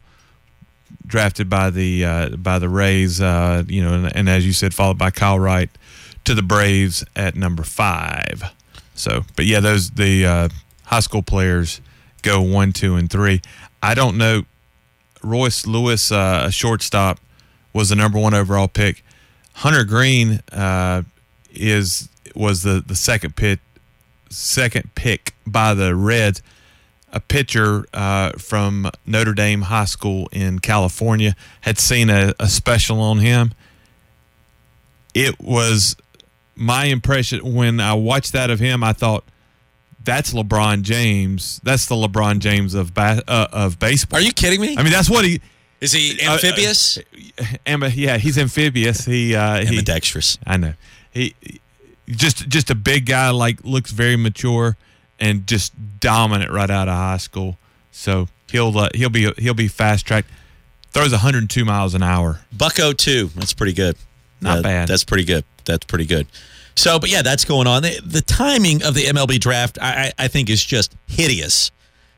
[1.08, 4.74] drafted by the uh, by the Rays, uh, you know, and, and, as you said,
[4.74, 5.70] followed by Kyle Wright
[6.24, 8.42] to the Braves at number five.
[8.94, 10.48] So, but yeah, those the uh,
[10.84, 11.80] high school players
[12.22, 13.40] go one, two, and three.
[13.82, 14.42] I don't know.
[15.22, 17.18] Royce Lewis, uh, a shortstop,
[17.72, 19.04] was the number one overall pick.
[19.54, 21.02] Hunter Greene uh,
[21.52, 23.60] is was the the second pick
[24.30, 26.42] second pick by the Reds
[27.12, 33.00] a pitcher uh, from Notre Dame High School in California had seen a, a, special
[33.00, 33.52] on him.
[35.14, 35.96] It was
[36.54, 38.84] my impression when I watched that of him.
[38.84, 39.24] I thought
[40.04, 41.60] that's LeBron James.
[41.64, 44.18] That's the LeBron James of ba- uh, of baseball.
[44.18, 44.76] Are you kidding me?
[44.76, 45.40] I mean, that's what he
[45.80, 45.92] is.
[45.92, 46.98] He amphibious?
[47.66, 49.06] Uh, uh, yeah, he's amphibious.
[49.06, 50.36] He uh, ambidextrous.
[50.36, 50.74] He, I know.
[51.10, 51.34] He
[52.08, 53.30] just just a big guy.
[53.30, 54.76] Like looks very mature
[55.18, 57.58] and just dominant right out of high school.
[57.92, 60.28] So he'll uh, he'll be he'll be fast tracked.
[60.90, 62.40] Throws 102 miles an hour.
[62.52, 63.26] Bucko two.
[63.34, 63.96] That's pretty good.
[64.40, 64.88] Not uh, bad.
[64.88, 65.44] That's pretty good.
[65.64, 66.26] That's pretty good.
[66.78, 67.82] So, but yeah, that's going on.
[67.82, 71.72] The, the timing of the MLB draft, I, I think, is just hideous.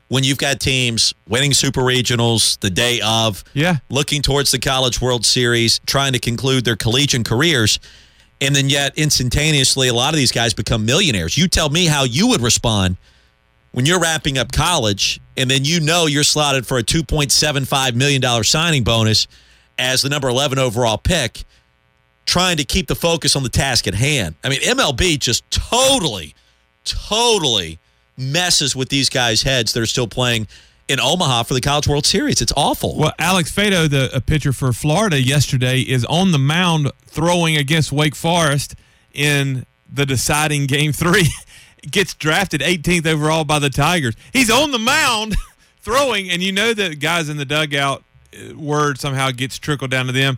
[0.07, 5.01] When you've got teams winning super regionals the day of, yeah, looking towards the College
[5.01, 7.79] World Series, trying to conclude their collegiate careers,
[8.41, 11.37] and then yet instantaneously a lot of these guys become millionaires.
[11.37, 12.97] You tell me how you would respond
[13.71, 18.43] when you're wrapping up college and then you know you're slotted for a $2.75 million
[18.43, 19.27] signing bonus
[19.79, 21.43] as the number 11 overall pick,
[22.25, 24.35] trying to keep the focus on the task at hand.
[24.43, 26.35] I mean, MLB just totally,
[26.83, 27.79] totally
[28.17, 30.47] messes with these guys' heads that are still playing
[30.91, 32.41] in Omaha for the College World Series.
[32.41, 32.97] It's awful.
[32.97, 38.15] Well, Alex Faedo, the pitcher for Florida yesterday, is on the mound throwing against Wake
[38.15, 38.75] Forest
[39.13, 41.29] in the deciding game three.
[41.89, 44.15] Gets drafted 18th overall by the Tigers.
[44.33, 45.35] He's on the mound
[45.81, 48.03] throwing, and you know that guys in the dugout,
[48.35, 50.37] uh, word somehow gets trickled down to them.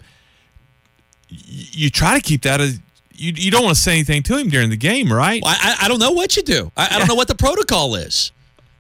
[1.28, 2.80] You try to keep that as
[3.14, 5.42] you, you don't want to say anything to him during the game, right?
[5.44, 6.72] Well, I, I don't know what you do.
[6.78, 8.32] I, I don't know what the protocol is.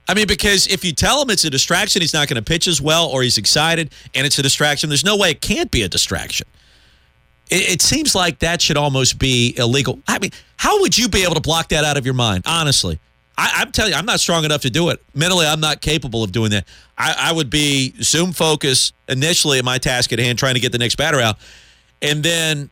[0.07, 2.67] I mean, because if you tell him it's a distraction, he's not going to pitch
[2.67, 4.89] as well, or he's excited and it's a distraction.
[4.89, 6.47] There's no way it can't be a distraction.
[7.49, 9.99] It, it, seems like that should almost be illegal.
[10.07, 12.43] I mean, how would you be able to block that out of your mind?
[12.45, 12.99] Honestly,
[13.37, 15.01] I, am telling you, I'm not strong enough to do it.
[15.13, 16.65] Mentally, I'm not capable of doing that.
[16.97, 20.71] I, I would be zoom focused initially at my task at hand, trying to get
[20.71, 21.37] the next batter out,
[22.01, 22.69] and then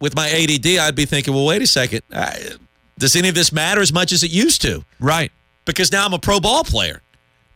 [0.00, 2.02] with my ADD, I'd be thinking, well, wait a second.
[2.12, 2.50] I,
[2.98, 4.84] does any of this matter as much as it used to?
[5.00, 5.32] Right
[5.68, 7.02] because now I'm a pro ball player.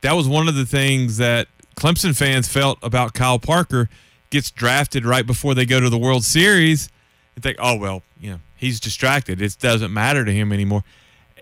[0.02, 3.88] That was one of the things that Clemson fans felt about Kyle Parker
[4.30, 6.88] gets drafted right before they go to the World Series
[7.34, 9.40] and think, oh, well, you know, he's distracted.
[9.40, 10.84] It doesn't matter to him anymore.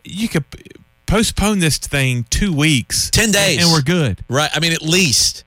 [0.05, 0.45] You could
[1.07, 4.25] postpone this thing two weeks, 10 days, and we're good.
[4.29, 4.51] Right.
[4.55, 5.45] I mean, at least.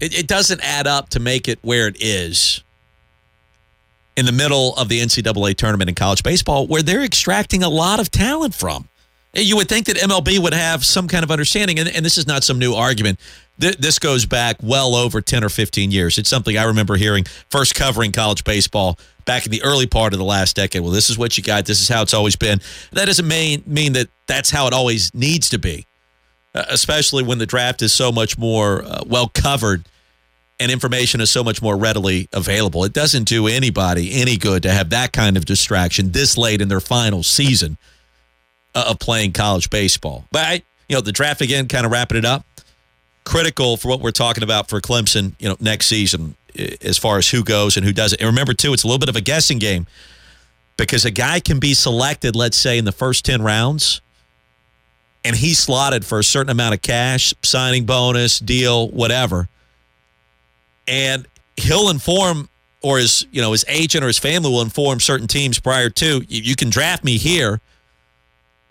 [0.00, 2.62] It, it doesn't add up to make it where it is
[4.16, 8.00] in the middle of the NCAA tournament in college baseball, where they're extracting a lot
[8.00, 8.88] of talent from.
[9.32, 12.26] You would think that MLB would have some kind of understanding, and, and this is
[12.26, 13.20] not some new argument.
[13.60, 16.18] Th- this goes back well over 10 or 15 years.
[16.18, 20.18] It's something I remember hearing first covering college baseball back in the early part of
[20.18, 20.82] the last decade.
[20.82, 21.66] Well, this is what you got.
[21.66, 22.60] This is how it's always been.
[22.92, 25.86] That doesn't mean, mean that that's how it always needs to be,
[26.54, 29.86] uh, especially when the draft is so much more uh, well covered
[30.58, 32.84] and information is so much more readily available.
[32.84, 36.68] It doesn't do anybody any good to have that kind of distraction this late in
[36.68, 37.78] their final season
[38.72, 40.26] Uh, of playing college baseball.
[40.30, 40.52] But I,
[40.88, 42.46] you know, the draft again, kind of wrapping it up,
[43.24, 47.18] critical for what we're talking about for Clemson, you know, next season eh, as far
[47.18, 48.20] as who goes and who doesn't.
[48.20, 49.86] And remember too, it's a little bit of a guessing game
[50.76, 54.00] because a guy can be selected, let's say, in the first ten rounds,
[55.24, 59.48] and he's slotted for a certain amount of cash, signing bonus, deal, whatever,
[60.86, 62.48] and he'll inform
[62.82, 66.22] or his you know his agent or his family will inform certain teams prior to
[66.28, 67.60] you, you can draft me here,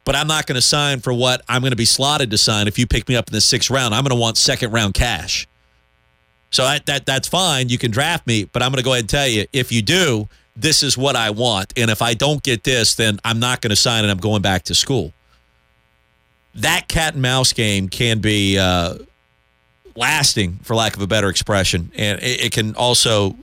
[0.10, 2.68] but I'm not going to sign for what I'm going to be slotted to sign.
[2.68, 4.96] If you pick me up in the sixth round, I'm going to want second round
[4.96, 5.48] cash.
[6.50, 7.70] So that, that that's fine.
[7.70, 9.84] You can draft me, but I'm going to go ahead and tell you if you
[9.84, 13.62] do, this is what I want, and if I don't get this, then I'm not
[13.62, 15.14] going to sign and I'm going back to school.
[16.56, 18.96] That cat and mouse game can be uh,
[19.96, 23.36] lasting, for lack of a better expression, and it, it can also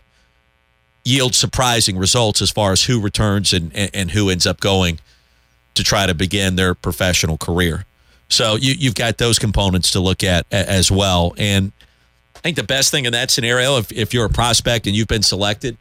[1.05, 4.99] yield surprising results as far as who returns and, and, and who ends up going
[5.77, 7.85] to try to begin their professional career.
[8.29, 11.35] So you, you've got those components to look at as well.
[11.39, 11.73] And
[12.35, 15.09] I think the best thing in that scenario, if, if you're a prospect and you've
[15.09, 15.77] been selected,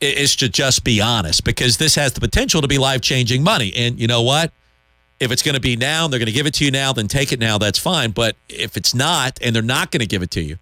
[0.00, 3.72] is to just be honest because this has the potential to be life changing money.
[3.76, 4.52] And you know what?
[5.20, 6.94] If it's going to be now, and they're going to give it to you now,
[6.94, 7.58] then take it now.
[7.58, 8.12] That's fine.
[8.12, 10.56] But if it's not, and they're not going to give it to you,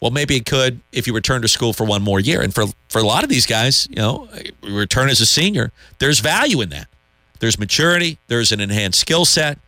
[0.00, 2.42] well, maybe it could if you return to school for one more year.
[2.42, 4.28] And for for a lot of these guys, you know,
[4.62, 6.88] return as a senior, there's value in that.
[7.40, 8.18] There's maturity.
[8.28, 9.58] There's an enhanced skill set.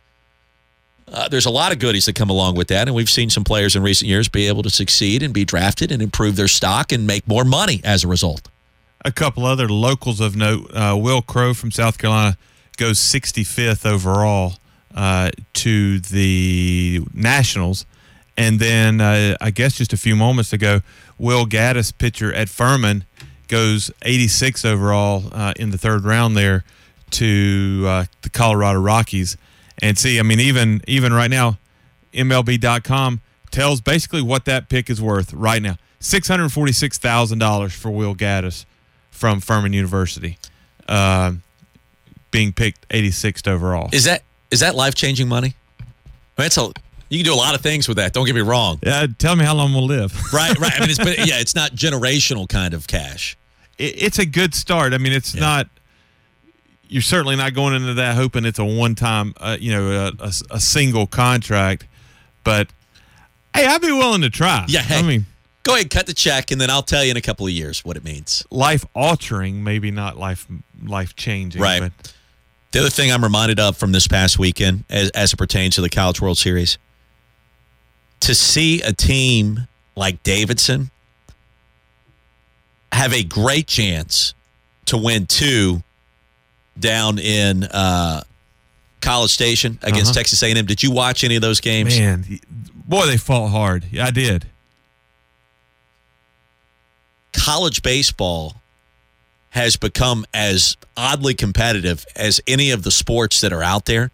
[1.11, 3.43] Uh, there's a lot of goodies that come along with that, and we've seen some
[3.43, 6.91] players in recent years be able to succeed and be drafted and improve their stock
[6.91, 8.47] and make more money as a result.
[9.03, 12.37] A couple other locals of note: uh, Wil Crowe from South Carolina
[12.77, 14.53] goes 65th overall
[14.95, 17.85] uh, to the Nationals,
[18.37, 20.81] and then uh, I guess just a few moments ago,
[21.17, 23.03] Will Gaddis, pitcher at Furman,
[23.47, 26.63] goes 86 overall uh, in the third round there
[27.13, 29.37] to uh, the Colorado Rockies.
[29.81, 31.57] And see, I mean, even even right now,
[32.13, 33.21] MLB.com
[33.51, 37.91] tells basically what that pick is worth right now: six hundred forty-six thousand dollars for
[37.91, 38.65] Will Gaddis
[39.11, 40.37] from Furman University,
[40.87, 41.33] uh,
[42.31, 43.89] being picked 86th overall.
[43.93, 45.55] Is that is that life changing money?
[45.79, 45.89] I mean,
[46.35, 46.71] That's a
[47.09, 48.11] you can do a lot of things with that.
[48.11, 48.79] Don't get me wrong.
[48.83, 50.11] Yeah, tell me how long we'll live.
[50.33, 50.73] right, right.
[50.75, 53.37] I mean, it's but yeah, it's not generational kind of cash.
[53.77, 54.93] It, it's a good start.
[54.93, 55.67] I mean, it's not.
[56.87, 60.31] You're certainly not going into that hoping it's a one-time, uh, you know, a, a,
[60.51, 61.87] a single contract.
[62.43, 62.67] But
[63.55, 64.65] hey, I'd be willing to try.
[64.67, 65.25] Yeah, hey, I mean,
[65.63, 67.83] go ahead, cut the check, and then I'll tell you in a couple of years
[67.83, 68.45] what it means.
[68.51, 70.45] life altering, maybe not life
[70.85, 71.61] life changing.
[71.61, 71.79] Right.
[71.81, 72.13] But
[72.73, 75.81] The other thing I'm reminded of from this past weekend, as, as it pertains to
[75.81, 76.77] the College World Series,
[78.19, 80.91] to see a team like Davidson
[82.91, 84.33] have a great chance
[84.85, 85.81] to win two
[86.79, 88.23] down in uh,
[89.01, 90.13] College Station against Uh-huh.
[90.19, 90.65] Texas A&M.
[90.65, 91.97] Did you watch any of those games?
[91.97, 92.25] man,
[92.87, 93.85] boy, they fought hard.
[93.91, 94.45] Yeah, I did.
[97.33, 98.55] college baseball
[99.49, 104.11] has become as oddly competitive as any of the sports that are out there.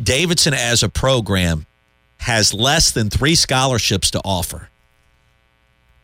[0.00, 1.66] Davidson, as a program,
[2.18, 4.68] has less than three scholarships to offer.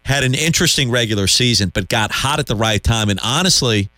[0.05, 3.89] Had an interesting regular season, but got hot at the right time, and honestly,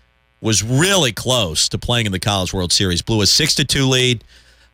[0.47, 3.03] was really close to playing in the College World Series.
[3.03, 4.23] Blew a six to two lead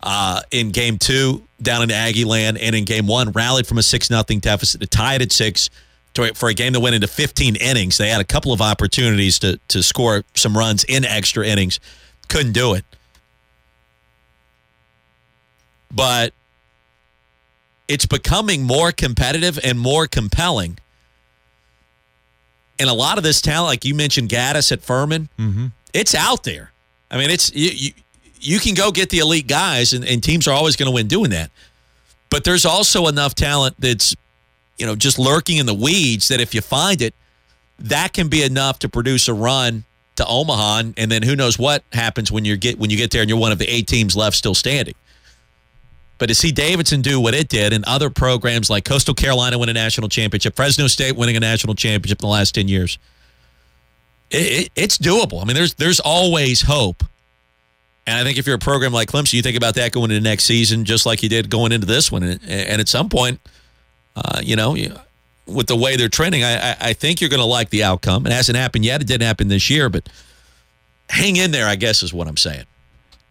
[0.03, 3.83] uh, in Game Two down in Aggie Land, and in Game One rallied from a
[3.83, 5.71] six nothing deficit to tie it at six
[6.13, 7.97] to, for a game that went into 15 innings.
[7.97, 11.81] They had a couple of opportunities to to score some runs in extra innings,
[12.29, 12.85] couldn't do it.
[15.91, 16.35] But
[17.89, 20.79] it's becoming more competitive and more compelling.
[22.83, 25.66] And a lot of this talent, like you mentioned, Gaddis at Furman, Mm-hmm.
[25.95, 26.73] it's out there.
[27.11, 27.90] I mean, it's you you,
[28.40, 31.07] you can go get the elite guys, and, and teams are always going to win
[31.07, 31.51] doing that.
[32.29, 34.16] But there's also enough talent that's
[34.79, 37.14] you know just lurking in the weeds that if you find it,
[37.79, 39.85] that can be enough to produce a run
[40.16, 43.11] to Omaha, and- and then who knows what happens when you get when you get
[43.12, 44.95] there and you're one of the eight teams left still standing.
[46.23, 49.69] But to see Davidson do what it did and other programs like Coastal Carolina win
[49.69, 52.97] a national championship, Fresno State winning a national championship in the last 10 years,
[54.31, 55.43] it, it, it's doable.
[55.43, 57.03] I mean, there's there's always hope.
[58.07, 60.23] And I think if you're a program like Clemson, you think about that going into
[60.23, 62.23] next season, just like you did going into this one.
[62.23, 63.41] And, and at some point,
[64.15, 64.77] uh, you know,
[65.47, 68.29] with the way they're trending, I, I, I think you're going to like the outcome.
[68.29, 69.01] It hasn't happened yet.
[69.01, 70.09] It didn't happen this year, but
[71.09, 72.66] hang in there, I guess, is what I'm saying.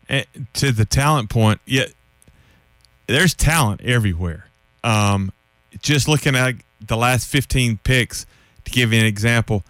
[0.10, 0.26] And
[0.56, 1.86] to the talent point, yeah,
[3.12, 4.45] there's talent everywhere.
[4.84, 5.32] Um,
[5.82, 6.55] just looking at
[6.86, 8.26] the last 15 picks,
[8.66, 9.64] to give you an example,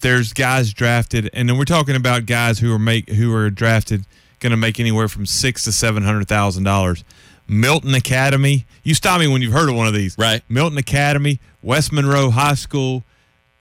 [0.00, 4.04] there's guys drafted, and then we're talking about guys who are make who are drafted
[4.40, 7.02] going to make anywhere from six to seven hundred thousand dollars.
[7.48, 8.64] Milton Academy.
[8.84, 10.42] You stop me when you've heard of one of these, right?
[10.48, 13.02] Milton Academy, West Monroe High School,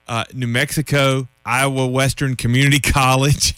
[0.07, 3.55] uh, New Mexico, Iowa Western Community College.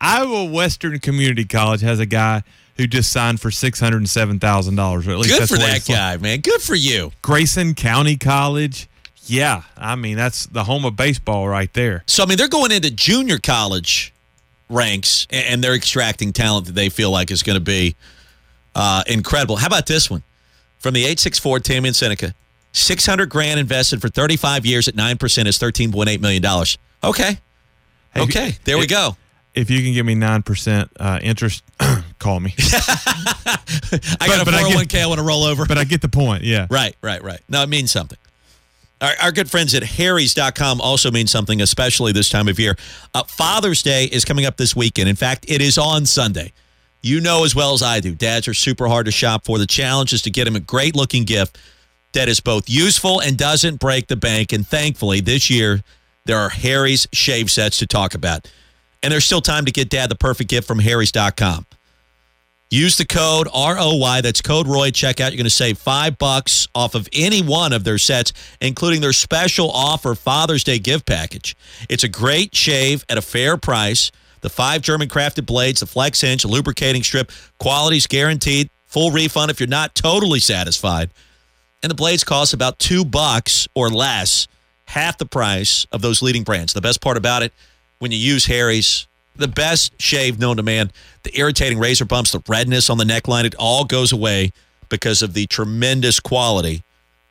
[0.00, 2.42] Iowa Western Community College has a guy
[2.76, 5.06] who just signed for six hundred and seven thousand dollars.
[5.08, 5.86] At least Good that's for that like.
[5.86, 6.40] guy, man.
[6.40, 7.12] Good for you.
[7.22, 8.88] Grayson County College,
[9.24, 12.04] Yeah, I mean that's the home of baseball right there.
[12.06, 14.12] So I mean, they're going into junior college
[14.68, 17.94] ranks and they're extracting talent that they feel like is going to be
[18.74, 19.56] uh, incredible.
[19.56, 20.22] How about this one
[20.78, 22.34] from the eight six four Tammy and Seneca?
[22.72, 26.20] Six hundred grand invested for thirty five years at nine percent is thirteen point eight
[26.20, 26.76] million dollars.
[27.02, 27.38] Okay,
[28.12, 29.16] Hey, okay, there we go.
[29.54, 31.62] If you can give me nine percent uh, interest,
[32.18, 32.54] call me.
[32.58, 35.02] I got but a I four get- k.
[35.02, 35.66] I want to roll over.
[35.66, 36.44] but I get the point.
[36.44, 36.66] Yeah.
[36.70, 37.40] Right, right, right.
[37.48, 38.18] No, it means something.
[39.00, 42.76] Our, our good friends at Harry's.com also mean something, especially this time of year.
[43.14, 45.08] Uh, Father's Day is coming up this weekend.
[45.08, 46.52] In fact, it is on Sunday.
[47.02, 49.58] You know as well as I do, dads are super hard to shop for.
[49.58, 51.58] The challenge is to get him a great looking gift
[52.12, 54.52] that is both useful and doesn't break the bank.
[54.52, 55.82] And thankfully, this year,
[56.24, 58.50] there are Harry's shave sets to talk about.
[59.02, 61.66] And there's still time to get dad the perfect gift from Harry's.com.
[62.70, 64.20] Use the code ROY.
[64.22, 64.90] That's code Roy.
[64.90, 65.30] Checkout.
[65.30, 69.12] You're going to save five bucks off of any one of their sets, including their
[69.12, 71.54] special offer Father's Day gift package.
[71.88, 74.10] It's a great shave at a fair price.
[74.40, 78.68] The five German crafted blades, the flex hinge, the lubricating strip, quality's guaranteed.
[78.86, 81.10] Full refund if you're not totally satisfied.
[81.82, 84.48] And the blades cost about two bucks or less,
[84.86, 86.72] half the price of those leading brands.
[86.72, 87.52] The best part about it,
[87.98, 89.06] when you use Harry's,
[89.38, 90.90] the best shave known to man,
[91.22, 94.52] the irritating razor bumps, the redness on the neckline, it all goes away
[94.88, 96.82] because of the tremendous quality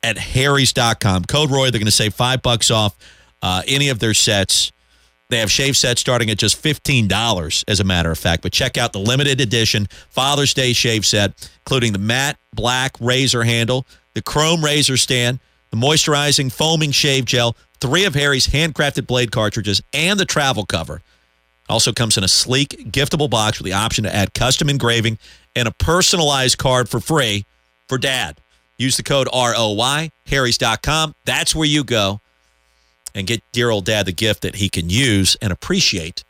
[0.02, 1.24] at harrys.com.
[1.24, 2.96] Code Roy, they're going to save five bucks off
[3.42, 4.72] uh, any of their sets.
[5.28, 8.42] They have shave sets starting at just $15, as a matter of fact.
[8.42, 13.42] But check out the limited edition Father's Day shave set, including the matte black razor
[13.42, 15.40] handle, the chrome razor stand,
[15.70, 21.02] the moisturizing foaming shave gel, three of Harry's handcrafted blade cartridges, and the travel cover.
[21.68, 25.18] Also comes in a sleek, giftable box with the option to add custom engraving
[25.54, 27.44] and a personalized card for free
[27.88, 28.38] for dad.
[28.78, 31.14] Use the code ROY, harrys.com.
[31.24, 32.20] That's where you go
[33.14, 36.22] and get dear old dad the gift that he can use and appreciate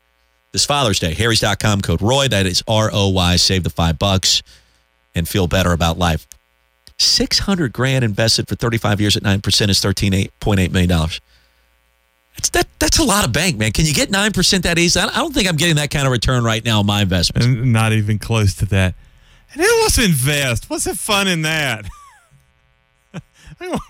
[0.53, 1.13] this Father's Day.
[1.13, 2.27] Harrys.com, code Roy.
[2.27, 3.35] That is R O Y.
[3.35, 4.41] Save the five bucks
[5.13, 6.25] and feel better about life.
[6.99, 11.09] 600 grand invested for 35 years at 9% is $13.8 million.
[12.37, 13.71] That's, that, that's a lot of bank, man.
[13.71, 14.99] Can you get 9% that easy?
[14.99, 17.47] I I don't think I'm getting that kind of return right now on my investments.
[17.47, 18.95] And not even close to that.
[19.53, 20.69] And wants to invest?
[20.69, 21.85] What's the fun in that?
[23.59, 23.81] we want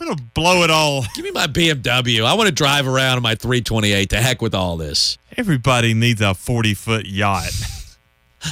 [0.00, 1.04] to blow it all.
[1.14, 2.24] Give me my BMW.
[2.24, 4.10] I want to drive around in my 328.
[4.10, 5.16] To heck with all this.
[5.36, 7.52] Everybody needs a 40 foot yacht.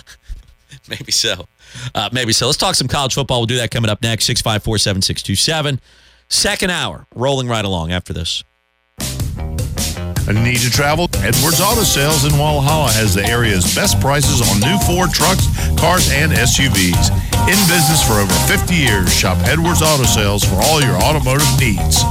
[0.89, 1.47] Maybe so.
[1.95, 2.47] Uh, maybe so.
[2.47, 3.41] Let's talk some college football.
[3.41, 4.25] We'll do that coming up next.
[4.27, 5.81] 654 7627.
[6.29, 8.45] Second hour, rolling right along after this.
[10.29, 11.09] Need to travel?
[11.19, 15.47] Edwards Auto Sales in Walhalla has the area's best prices on new Ford trucks,
[15.79, 17.11] cars, and SUVs.
[17.49, 22.03] In business for over 50 years, shop Edwards Auto Sales for all your automotive needs.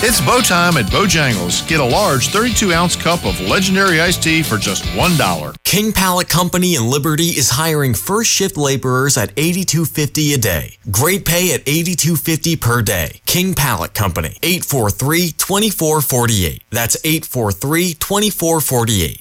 [0.00, 1.66] It's bow time at Bojangles.
[1.66, 5.56] Get a large 32 ounce cup of legendary iced tea for just $1.
[5.64, 10.76] King Pallet Company in Liberty is hiring first shift laborers at $82.50 a day.
[10.88, 13.20] Great pay at $82.50 per day.
[13.26, 16.60] King Pallet Company, 843-2448.
[16.70, 19.18] That's 843-2448.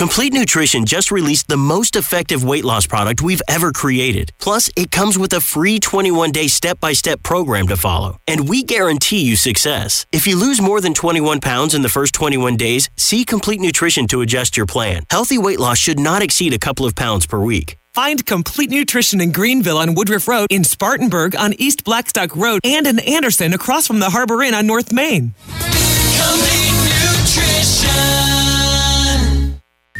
[0.00, 4.32] Complete Nutrition just released the most effective weight loss product we've ever created.
[4.38, 8.16] Plus, it comes with a free 21 day step by step program to follow.
[8.26, 10.06] And we guarantee you success.
[10.10, 14.06] If you lose more than 21 pounds in the first 21 days, see Complete Nutrition
[14.06, 15.04] to adjust your plan.
[15.10, 17.76] Healthy weight loss should not exceed a couple of pounds per week.
[17.92, 22.86] Find Complete Nutrition in Greenville on Woodruff Road, in Spartanburg on East Blackstock Road, and
[22.86, 25.34] in Anderson across from the Harbor Inn on North Main.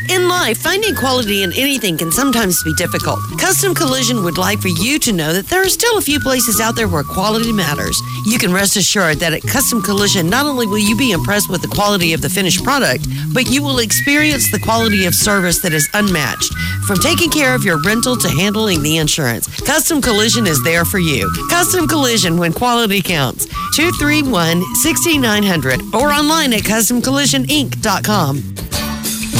[0.08, 3.20] In life, finding quality in anything can sometimes be difficult.
[3.38, 6.60] Custom Collision would like for you to know that there are still a few places
[6.60, 8.00] out there where quality matters.
[8.26, 11.62] You can rest assured that at Custom Collision, not only will you be impressed with
[11.62, 15.72] the quality of the finished product, but you will experience the quality of service that
[15.72, 16.52] is unmatched.
[16.86, 20.98] From taking care of your rental to handling the insurance, Custom Collision is there for
[20.98, 21.30] you.
[21.50, 23.46] Custom Collision when quality counts.
[23.76, 28.89] 231 6900 or online at customcollisioninc.com.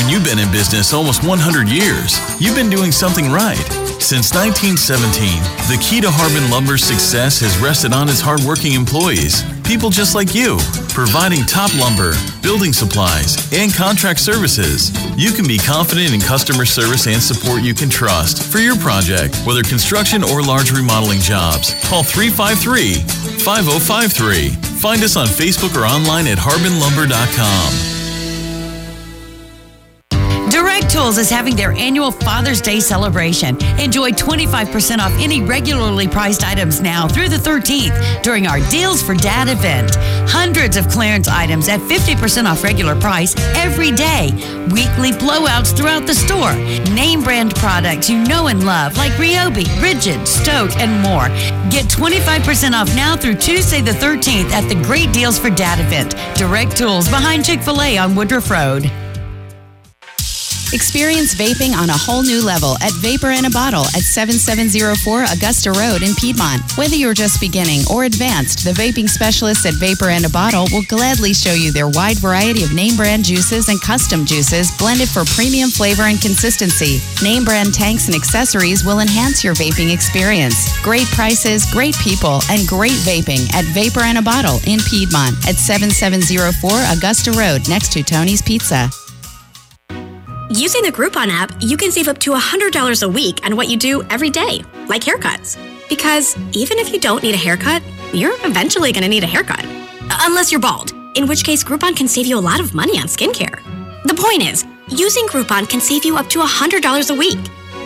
[0.00, 3.60] When you've been in business almost 100 years, you've been doing something right.
[4.00, 4.80] Since 1917,
[5.68, 10.34] the key to Harbin Lumber's success has rested on its hardworking employees, people just like
[10.34, 10.56] you,
[10.96, 14.88] providing top lumber, building supplies, and contract services.
[15.20, 19.36] You can be confident in customer service and support you can trust for your project,
[19.44, 21.76] whether construction or large remodeling jobs.
[21.92, 23.04] Call 353
[23.44, 24.48] 5053.
[24.80, 27.99] Find us on Facebook or online at harbinlumber.com.
[30.50, 33.56] Direct Tools is having their annual Father's Day celebration.
[33.78, 39.14] Enjoy 25% off any regularly priced items now through the 13th during our Deals for
[39.14, 39.94] Dad event.
[40.28, 44.30] Hundreds of clearance items at 50% off regular price every day.
[44.72, 46.54] Weekly blowouts throughout the store.
[46.94, 51.28] Name brand products you know and love like Ryobi, Ridgid, Stoke, and more.
[51.70, 56.16] Get 25% off now through Tuesday the 13th at the Great Deals for Dad event.
[56.36, 58.90] Direct Tools behind Chick fil A on Woodruff Road.
[60.72, 65.72] Experience vaping on a whole new level at Vapor in a Bottle at 7704 Augusta
[65.74, 66.62] Road in Piedmont.
[66.78, 70.86] Whether you're just beginning or advanced, the vaping specialists at Vapor in a Bottle will
[70.86, 75.26] gladly show you their wide variety of name brand juices and custom juices blended for
[75.34, 77.02] premium flavor and consistency.
[77.18, 80.70] Name brand tanks and accessories will enhance your vaping experience.
[80.86, 85.58] Great prices, great people, and great vaping at Vapor in a Bottle in Piedmont at
[85.58, 88.86] 7704 Augusta Road next to Tony's Pizza.
[90.52, 93.76] Using the Groupon app, you can save up to $100 a week on what you
[93.76, 95.56] do every day, like haircuts.
[95.88, 99.64] Because even if you don't need a haircut, you're eventually going to need a haircut.
[100.22, 103.04] Unless you're bald, in which case Groupon can save you a lot of money on
[103.04, 103.62] skincare.
[104.06, 107.38] The point is, using Groupon can save you up to $100 a week.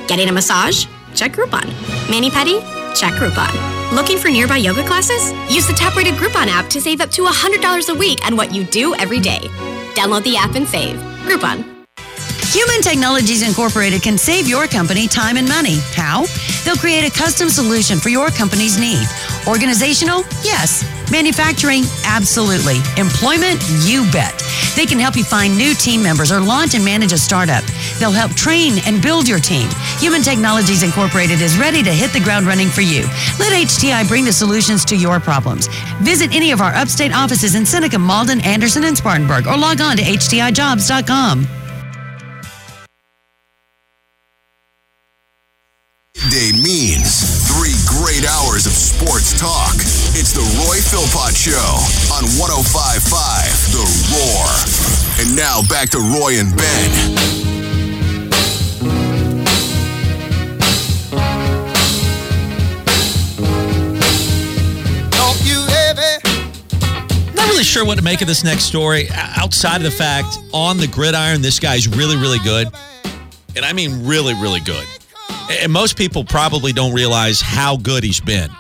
[0.09, 0.87] Getting a massage?
[1.15, 1.67] Check Groupon.
[2.09, 2.63] Mani pedi?
[2.99, 3.95] Check Groupon.
[3.95, 5.33] Looking for nearby yoga classes?
[5.55, 8.55] Use the top rated Groupon app to save up to $100 a week on what
[8.55, 9.41] you do every day.
[9.93, 10.97] Download the app and save.
[11.27, 11.74] Groupon.
[12.55, 15.81] Human Technologies Incorporated can save your company time and money.
[15.91, 16.25] How?
[16.65, 19.09] They'll create a custom solution for your company's need.
[19.49, 20.21] Organizational?
[20.45, 20.87] Yes.
[21.11, 21.83] Manufacturing?
[22.05, 22.77] Absolutely.
[22.97, 23.61] Employment?
[23.83, 24.41] You bet.
[24.77, 27.65] They can help you find new team members or launch and manage a startup.
[27.99, 29.69] They'll help train and build your team.
[29.99, 33.03] Human Technologies Incorporated is ready to hit the ground running for you.
[33.41, 35.67] Let HTI bring the solutions to your problems.
[36.03, 39.97] Visit any of our upstate offices in Seneca, Mauldin, Anderson, and Spartanburg or log on
[39.97, 41.64] to htijobs.com.
[46.35, 49.77] Day means three great hours of sports talk.
[50.19, 51.55] It's the Roy Philpott Show
[52.11, 54.43] on 1055 The Roar.
[55.23, 56.91] And now back to Roy and Ben.
[67.37, 69.07] Not really sure what to make of this next story.
[69.13, 72.67] Outside of the fact, on the gridiron, this guy's really, really good.
[73.55, 74.85] And I mean, really, really good.
[75.51, 78.51] And most people probably don't realize how good he's been.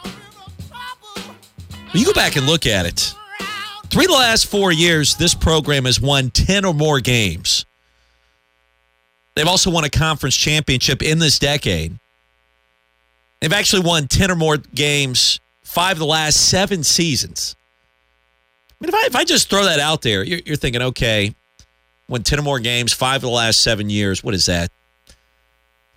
[1.94, 3.14] When you go back and look at it,
[3.88, 7.64] three of the last four years, this program has won 10 or more games.
[9.34, 11.98] They've also won a conference championship in this decade.
[13.40, 17.56] They've actually won 10 or more games five of the last seven seasons.
[18.70, 21.34] I mean, if I, if I just throw that out there, you're, you're thinking, okay,
[22.08, 24.22] won 10 or more games, five of the last seven years.
[24.22, 24.70] What is that?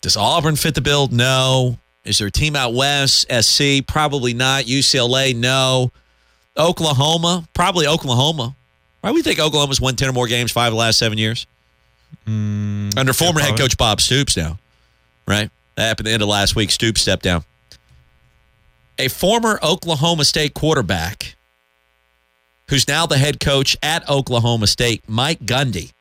[0.01, 1.07] Does Auburn fit the bill?
[1.11, 1.77] No.
[2.05, 3.25] Is there a team out west?
[3.31, 3.85] SC?
[3.85, 4.65] Probably not.
[4.65, 5.35] UCLA?
[5.35, 5.91] No.
[6.57, 7.47] Oklahoma?
[7.53, 8.55] Probably Oklahoma.
[9.01, 11.17] Why do we think Oklahoma's won 10 or more games five of the last seven
[11.17, 11.45] years?
[12.25, 14.57] Mm, Under former head coach Bob Stoops now,
[15.27, 15.49] right?
[15.75, 16.71] That happened at the end of last week.
[16.71, 17.43] Stoops stepped down.
[18.97, 21.35] A former Oklahoma State quarterback
[22.69, 25.91] who's now the head coach at Oklahoma State, Mike Gundy,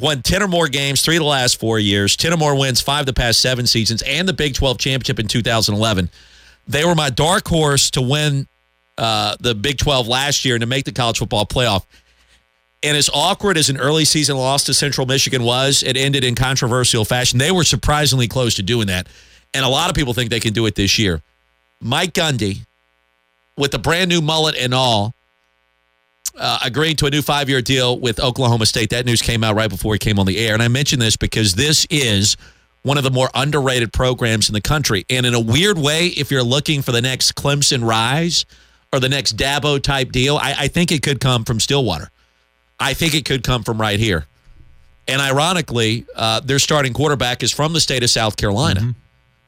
[0.00, 2.80] won 10 or more games three of the last four years, 10 or more wins
[2.80, 6.10] five the past seven seasons, and the Big 12 championship in 2011.
[6.66, 8.48] They were my dark horse to win
[8.98, 11.84] uh, the Big 12 last year and to make the college football playoff.
[12.82, 16.34] And as awkward as an early season loss to Central Michigan was, it ended in
[16.34, 17.38] controversial fashion.
[17.38, 19.08] They were surprisingly close to doing that.
[19.54, 21.22] And a lot of people think they can do it this year.
[21.80, 22.66] Mike Gundy,
[23.56, 25.14] with the brand new mullet and all,
[26.36, 28.90] uh, agreeing to a new five year deal with Oklahoma State.
[28.90, 30.54] That news came out right before he came on the air.
[30.54, 32.36] And I mention this because this is
[32.82, 35.06] one of the more underrated programs in the country.
[35.08, 38.44] And in a weird way, if you're looking for the next Clemson rise
[38.92, 42.10] or the next Dabo type deal, I, I think it could come from Stillwater.
[42.78, 44.26] I think it could come from right here.
[45.06, 48.90] And ironically, uh, their starting quarterback is from the state of South Carolina, mm-hmm.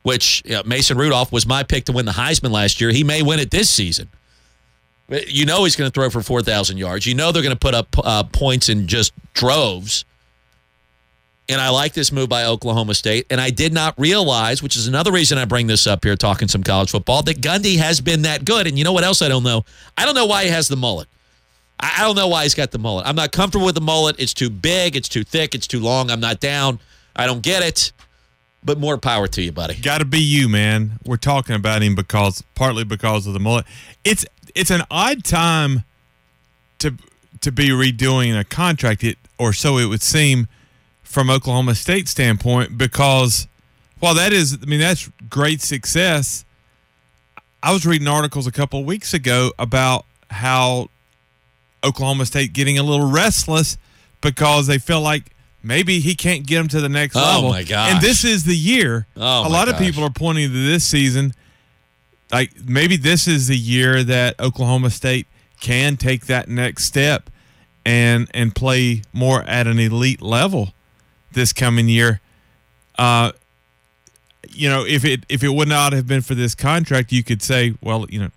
[0.03, 2.91] which you know, Mason Rudolph was my pick to win the Heisman last year.
[2.91, 4.09] He may win it this season.
[5.09, 7.07] You know he's going to throw for 4,000 yards.
[7.07, 10.05] You know they're going to put up uh, points in just droves.
[11.49, 13.27] And I like this move by Oklahoma State.
[13.31, 16.49] And I did not realize, which is another reason I bring this up here talking
[16.49, 18.67] some college football, that Gundy has been that good.
[18.67, 19.65] And you know what else I don't know?
[19.97, 21.09] I don't know why he has the mullet.
[21.79, 23.07] I don't know why he's got the mullet.
[23.07, 24.17] I'm not comfortable with the mullet.
[24.19, 26.11] It's too big, it's too thick, it's too long.
[26.11, 26.81] I'm not down.
[27.15, 27.93] I don't get it.
[28.65, 29.75] But more power to you, buddy.
[29.75, 30.99] Got to be you, man.
[31.05, 33.67] We're talking about him because partly because of the mullet.
[34.05, 34.25] It's
[34.57, 35.85] it's an odd time
[36.79, 36.95] to
[37.43, 39.05] to be redoing a contract.
[39.05, 40.49] It or so it would seem
[41.03, 43.47] from Oklahoma State standpoint because
[44.01, 46.45] while that is, I mean, that's great success.
[47.63, 50.89] I was reading articles a couple of weeks ago about how
[51.85, 53.79] Oklahoma State getting a little restless
[54.21, 55.33] because they feel like
[55.63, 57.51] maybe he can't get them to the next Oh, level.
[57.51, 57.93] my gosh.
[57.93, 59.07] And this is the year.
[59.17, 61.33] Oh, a lot of people are pointing to this season.
[62.37, 65.27] Like maybe this is the year that Oklahoma State
[65.59, 67.31] can take that next step
[67.83, 70.75] and and play more at an elite level
[71.33, 72.21] this coming year.
[72.99, 73.33] Uh,
[74.51, 77.41] you know, if it if it would not have been for this contract, you could
[77.41, 78.31] say, well, you know,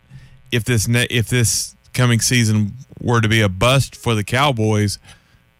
[0.49, 4.97] if this ne- if this coming season were to be a bust for the Cowboys,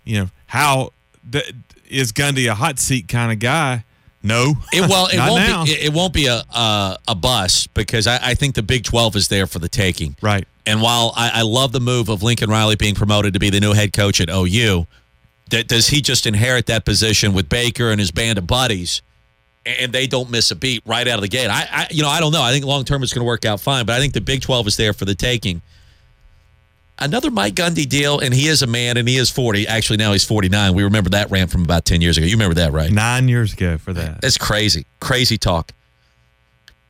[0.06, 0.94] you know, how
[1.30, 1.54] th-
[1.90, 3.84] is Gundy a hot seat kind of guy?
[4.22, 5.66] No, It, well, it won't now.
[5.66, 5.72] be.
[5.72, 9.16] It, it won't be a a, a bust because I, I think the Big Twelve
[9.16, 10.16] is there for the taking.
[10.22, 10.46] Right.
[10.66, 13.60] And while I, I love the move of Lincoln Riley being promoted to be the
[13.60, 14.86] new head coach at OU,
[15.50, 19.02] does he just inherit that position with Baker and his band of buddies,
[19.66, 21.50] and they don't miss a beat right out of the gate?
[21.50, 22.44] I, I you know, I don't know.
[22.44, 24.42] I think long term it's going to work out fine, but I think the Big
[24.42, 25.62] Twelve is there for the taking.
[27.02, 29.66] Another Mike Gundy deal, and he is a man, and he is forty.
[29.68, 30.74] Actually, now he's forty nine.
[30.74, 32.26] We remember that rant from about ten years ago.
[32.28, 32.92] You remember that, right?
[32.92, 34.22] Nine years ago for that.
[34.22, 34.86] That's crazy.
[35.00, 35.72] Crazy talk.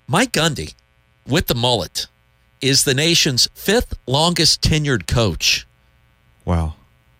[0.08, 0.74] Mike Gundy,
[1.28, 2.08] with the mullet,
[2.62, 5.68] is the nation's fifth longest tenured coach.
[6.46, 6.74] Wow.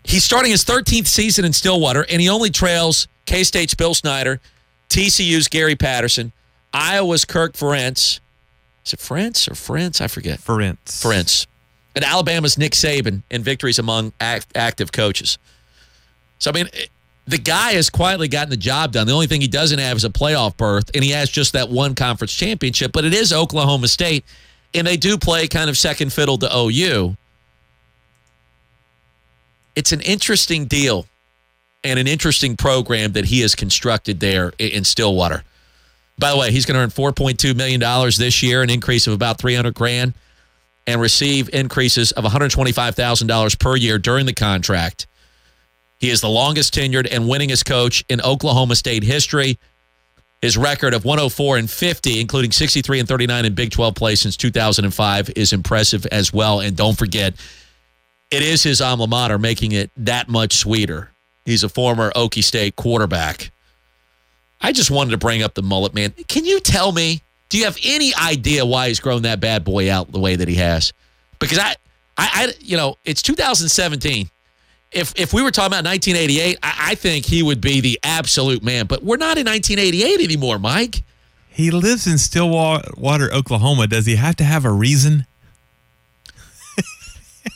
[0.04, 4.40] He's starting his 13th season in Stillwater, and he only trails K State's Bill Snyder,
[4.90, 6.32] TCU's Gary Patterson,
[6.74, 8.20] Iowa's Kirk Ferentz.
[8.84, 10.02] Is it Ferentz or Ferentz?
[10.02, 10.40] I forget.
[10.40, 10.78] Ferentz.
[11.04, 11.46] Ferentz.
[11.96, 15.38] And Alabama's Nick Saban in victories among act- active coaches.
[16.38, 16.90] So, I mean, it-
[17.28, 19.06] the guy has quietly gotten the job done.
[19.06, 21.70] The only thing he doesn't have is a playoff berth, and he has just that
[21.70, 24.26] one conference championship, but it is Oklahoma State,
[24.74, 27.16] and they do play kind of second fiddle to OU.
[29.76, 31.06] It's an interesting deal
[31.84, 35.44] and an interesting program that he has constructed there in Stillwater.
[36.18, 37.80] By the way, he's going to earn $4.2 million
[38.18, 40.14] this year, an increase of about 300 grand,
[40.88, 45.08] and receive increases of $125,000 per year during the contract.
[46.00, 49.60] He is the longest tenured and winningest coach in Oklahoma State history.
[50.42, 54.38] His record of 104 and 50, including 63 and 39 in Big 12 play since
[54.38, 56.62] 2005, is impressive as well.
[56.62, 57.34] And don't forget,
[58.32, 61.12] it is his alma mater, making it that much sweeter.
[61.44, 63.52] He's a former Okie State quarterback.
[64.62, 66.12] I just wanted to bring up the mullet, man.
[66.28, 67.22] Can you tell me?
[67.50, 70.48] Do you have any idea why he's grown that bad boy out the way that
[70.48, 70.94] he has?
[71.40, 71.76] Because I,
[72.18, 74.30] I, I you know, it's 2017.
[74.92, 78.64] If if we were talking about 1988, I, I think he would be the absolute
[78.64, 78.86] man.
[78.86, 81.04] But we're not in 1988 anymore, Mike.
[81.50, 83.88] He lives in Stillwater, Oklahoma.
[83.88, 85.26] Does he have to have a reason?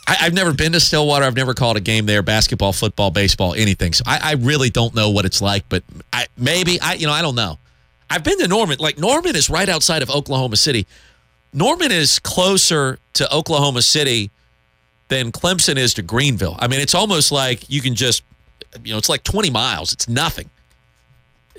[0.07, 1.25] I, I've never been to Stillwater.
[1.25, 3.93] I've never called a game there, basketball, football, baseball, anything.
[3.93, 5.69] So I, I really don't know what it's like.
[5.69, 7.57] But I maybe I you know I don't know.
[8.13, 8.77] I've been to Norman.
[8.79, 10.85] Like Norman is right outside of Oklahoma City.
[11.51, 14.29] Norman is closer to Oklahoma City
[15.07, 16.55] than Clemson is to Greenville.
[16.59, 18.21] I mean, it's almost like you can just
[18.83, 19.93] you know it's like 20 miles.
[19.93, 20.51] It's nothing.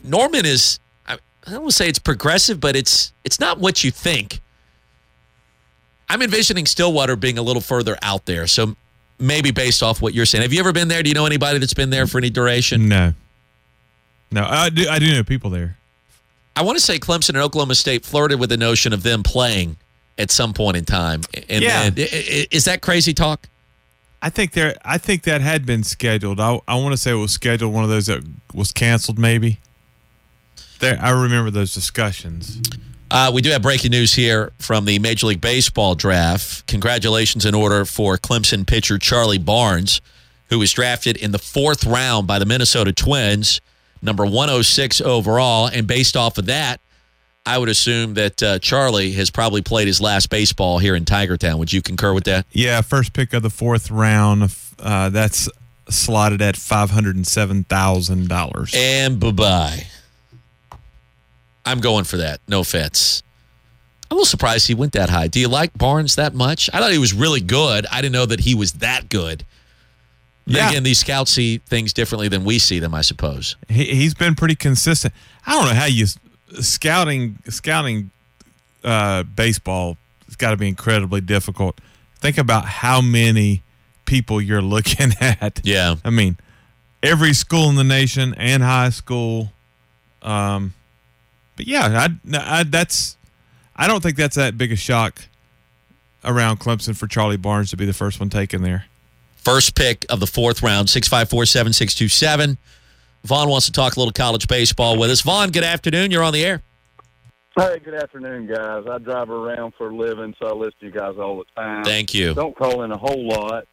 [0.04, 0.78] Norman is
[1.08, 4.40] I, don't want to say it's progressive, but it's it's not what you think.
[6.08, 8.46] I'm envisioning Stillwater being a little further out there.
[8.46, 8.76] So
[9.18, 10.42] maybe based off what you're saying.
[10.42, 11.02] Have you ever been there?
[11.02, 12.86] Do you know anybody that's been there for any duration?
[12.88, 13.12] No.
[14.30, 14.88] No, I do.
[14.88, 15.78] I do know people there.
[16.56, 19.76] I want to say Clemson and Oklahoma State flirted with the notion of them playing
[20.18, 21.22] at some point in time.
[21.48, 21.90] And Yeah.
[21.90, 22.06] then-
[22.50, 23.48] is that crazy talk?
[24.22, 24.76] I think there.
[24.84, 26.40] I think that had been scheduled.
[26.40, 27.74] I, I want to say it was scheduled.
[27.74, 28.22] One of those that
[28.54, 29.58] was canceled, maybe.
[30.78, 32.58] There, I remember those discussions.
[33.10, 36.66] Uh, we do have breaking news here from the Major League Baseball draft.
[36.66, 40.00] Congratulations in order for Clemson pitcher Charlie Barnes,
[40.48, 43.60] who was drafted in the fourth round by the Minnesota Twins,
[44.04, 45.66] number 106 overall.
[45.66, 46.80] And based off of that,
[47.46, 51.36] I would assume that uh, Charlie has probably played his last baseball here in Tiger
[51.36, 51.58] Town.
[51.58, 52.46] Would you concur with that?
[52.52, 54.54] Yeah, first pick of the fourth round.
[54.78, 55.48] Uh, that's
[55.90, 58.72] slotted at five hundred and seven thousand dollars.
[58.74, 59.86] And bye bye.
[61.66, 62.40] I'm going for that.
[62.48, 63.22] No offense.
[64.10, 65.28] I'm a little surprised he went that high.
[65.28, 66.68] Do you like Barnes that much?
[66.72, 67.86] I thought he was really good.
[67.90, 69.44] I didn't know that he was that good.
[70.46, 70.70] Then Yeah.
[70.70, 73.56] again, these scouts see things differently than we see them, I suppose.
[73.68, 75.14] He, he's been pretty consistent.
[75.46, 76.06] I don't know how you
[76.60, 78.10] scouting scouting
[78.82, 79.96] uh, baseball.
[80.26, 81.80] It's got to be incredibly difficult.
[82.20, 83.62] Think about how many
[84.04, 85.60] people you're looking at.
[85.64, 86.36] Yeah, I mean,
[87.02, 89.52] every school in the nation and high school.
[90.22, 90.74] Um,
[91.56, 93.16] but yeah, I, I that's
[93.76, 95.22] I don't think that's that big a shock
[96.24, 98.86] around Clemson for Charlie Barnes to be the first one taken there.
[99.44, 102.56] First pick of the fourth round, 654 7627.
[103.24, 105.20] Vaughn wants to talk a little college baseball with us.
[105.20, 106.10] Vaughn, good afternoon.
[106.10, 106.62] You're on the air.
[107.56, 108.84] Hey, good afternoon, guys.
[108.90, 111.84] I drive around for a living, so I listen to you guys all the time.
[111.84, 112.34] Thank you.
[112.34, 113.66] Don't call in a whole lot,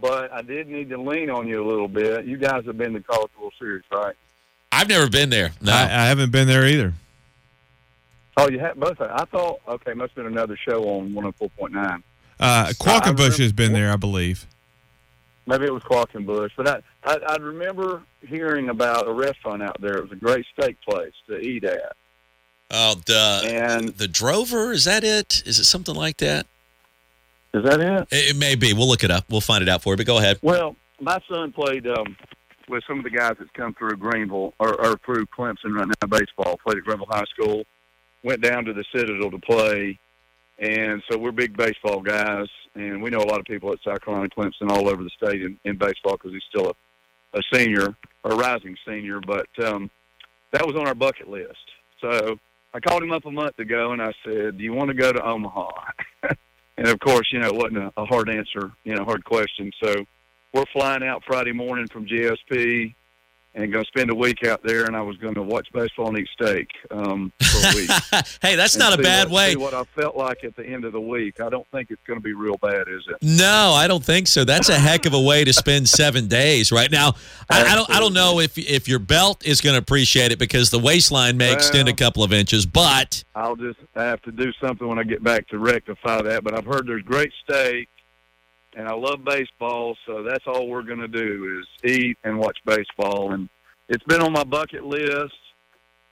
[0.00, 2.26] but I did need to lean on you a little bit.
[2.26, 4.14] You guys have been to College World Series, right?
[4.70, 5.52] I've never been there.
[5.60, 5.72] No.
[5.72, 6.92] I, I haven't been there either.
[8.36, 9.00] Oh, you have both.
[9.00, 12.02] I thought, okay, must have been another show on 104.9.
[12.38, 14.46] Uh, Qualkenbush has been there, I believe.
[15.48, 19.96] Maybe it was Qualkenbush, but I, I I remember hearing about a restaurant out there.
[19.96, 21.96] It was a great steak place to eat at.
[22.70, 25.42] Oh, the and the Drover is that it?
[25.46, 26.46] Is it something like that?
[27.54, 28.08] Is that it?
[28.10, 28.74] It, it may be.
[28.74, 29.24] We'll look it up.
[29.30, 29.96] We'll find it out for you.
[29.96, 30.38] But go ahead.
[30.42, 32.14] Well, my son played um,
[32.68, 36.08] with some of the guys that's come through Greenville or, or through Clemson right now
[36.08, 36.58] baseball.
[36.62, 37.64] Played at Greenville High School.
[38.22, 39.98] Went down to the Citadel to play,
[40.58, 42.46] and so we're big baseball guys.
[42.74, 45.42] And we know a lot of people at South Carolina, Clemson, all over the state
[45.42, 46.72] in, in baseball because he's still
[47.34, 49.20] a, a senior, a rising senior.
[49.20, 49.90] But um,
[50.52, 51.56] that was on our bucket list.
[52.00, 52.38] So
[52.74, 55.12] I called him up a month ago and I said, "Do you want to go
[55.12, 55.70] to Omaha?"
[56.76, 59.70] and of course, you know, it wasn't a, a hard answer, you know, hard question.
[59.82, 60.04] So
[60.54, 62.94] we're flying out Friday morning from GSP
[63.54, 64.84] and going to spend a week out there.
[64.84, 67.90] And I was going to watch baseball and eat steak um, for a week.
[68.42, 69.56] hey, that's And not a bad what, way.
[69.56, 71.40] What I felt like at the end of the week.
[71.40, 73.16] I don't think it's going to be real bad, is it?
[73.22, 74.44] No, I don't think so.
[74.44, 77.14] That's a heck of a way to spend seven days right now.
[77.50, 77.90] I, I don't.
[77.90, 81.36] I don't know if if your belt is going to appreciate it because the waistline
[81.36, 82.66] may extend a couple of inches.
[82.66, 86.44] But I'll just have to do something when I get back to rectify that.
[86.44, 87.88] But I've heard there's great steak,
[88.78, 92.56] and I love baseball, so that's all we're going to do is eat and watch
[92.64, 93.32] baseball.
[93.32, 93.48] And
[93.88, 95.34] it's been on my bucket list,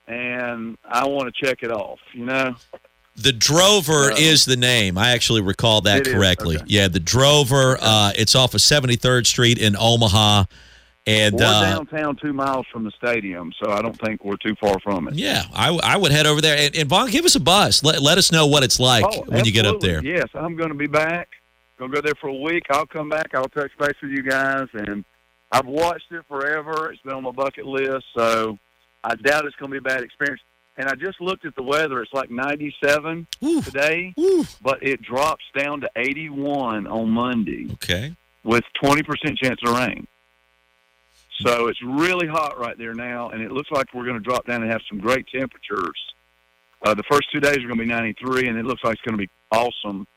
[0.07, 1.99] and I want to check it off.
[2.13, 2.55] You know,
[3.15, 4.97] the Drover is the name.
[4.97, 6.57] I actually recall that It is, correctly.
[6.65, 7.77] Yeah, the Drover.
[7.79, 10.43] Uh, it's off of Seventy Third Street in Omaha,
[11.07, 14.55] and we're uh, downtown, two miles from the stadium, so I don't think we're too
[14.59, 15.13] far from it.
[15.15, 16.57] yeah, I, I would head over there.
[16.57, 17.81] And, and Vaughn, give us a buzz.
[17.81, 20.03] Let, let us know what it's like Oh, when you get up there.
[20.03, 21.29] Yes, I'm going to be back.
[21.77, 22.63] Going to go there for a week.
[22.71, 23.35] I'll come back.
[23.35, 25.05] I'll touch base with you guys, and
[25.51, 26.91] I've watched it forever.
[26.91, 28.57] It's been on my bucket list, so
[29.03, 30.41] I doubt it's going to be a bad experience.
[30.77, 32.01] And I just looked at the weather.
[32.01, 33.27] It's like 97
[33.63, 34.13] today,
[34.61, 38.15] but it drops down to 81 on Monday Okay.
[38.43, 40.07] with 20% chance of rain.
[41.41, 44.47] So it's really hot right there now, and it looks like we're going to drop
[44.47, 45.97] down and have some great temperatures.
[46.83, 49.01] Uh, the first two days are going to be 93, and it looks like it's
[49.03, 50.07] going to be awesome.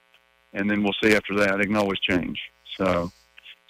[0.53, 1.61] And then we'll see after that.
[1.61, 2.41] It can always change.
[2.77, 3.13] So,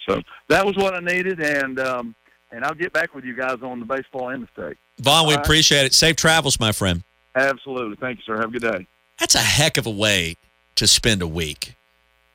[0.07, 2.15] so that was what I needed, and um,
[2.51, 4.77] and I'll get back with you guys on the baseball and the state.
[4.99, 5.43] Vaughn, we right.
[5.43, 5.93] appreciate it.
[5.93, 7.03] Safe travels, my friend.
[7.35, 7.95] Absolutely.
[7.95, 8.37] Thank you, sir.
[8.37, 8.87] Have a good day.
[9.19, 10.37] That's a heck of a way
[10.75, 11.75] to spend a week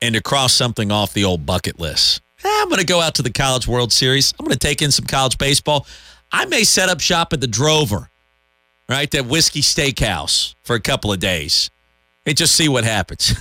[0.01, 2.21] and to cross something off the old bucket list.
[2.43, 4.33] Eh, I'm going to go out to the College World Series.
[4.39, 5.85] I'm going to take in some college baseball.
[6.31, 8.09] I may set up shop at the Drover,
[8.89, 9.09] right?
[9.11, 11.71] That whiskey steakhouse for a couple of days
[12.25, 13.33] and just see what happens.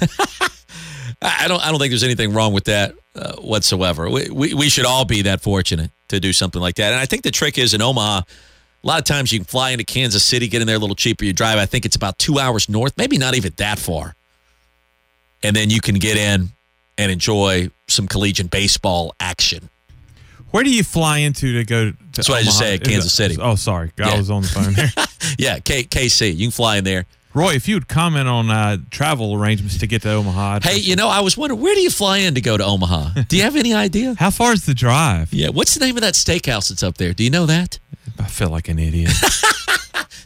[1.23, 1.61] I don't.
[1.65, 4.09] I don't think there's anything wrong with that uh, whatsoever.
[4.11, 6.93] We, we we should all be that fortunate to do something like that.
[6.93, 8.21] And I think the trick is in Omaha.
[8.85, 10.95] A lot of times you can fly into Kansas City, get in there a little
[10.95, 11.25] cheaper.
[11.25, 11.59] You drive.
[11.59, 14.15] I think it's about two hours north, maybe not even that far,
[15.43, 16.51] and then you can get in
[16.99, 19.69] and enjoy some collegiate baseball action.
[20.51, 22.77] Where do you fly into to go to That's what I just Omaha?
[22.77, 23.37] said, Kansas City.
[23.41, 23.91] Oh, sorry.
[23.99, 24.17] I Yeah.
[24.19, 24.91] was on the phone there.
[25.39, 26.37] Yeah, K- KC.
[26.37, 27.05] You can fly in there.
[27.37, 30.55] Roy, if you would comment on uh, travel arrangements to get to Omaha.
[30.55, 32.65] I'd Hey, you know, I was wondering where do you fly in to go to
[32.65, 33.23] Omaha?
[33.29, 34.15] Do you have any idea?
[34.19, 35.35] How far is the drive?
[35.35, 37.13] Yeah, what's the name of that steakhouse that's up there?
[37.13, 37.79] Do you know that?
[38.19, 39.13] I feel like an idiot.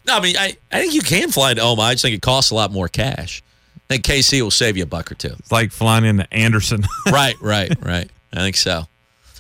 [0.07, 1.89] No, I mean, I, I think you can fly to Omaha.
[1.89, 3.43] I just think it costs a lot more cash.
[3.77, 5.35] I think KC will save you a buck or two.
[5.39, 6.85] It's like flying into Anderson.
[7.13, 8.11] right, right, right.
[8.33, 8.89] I think so.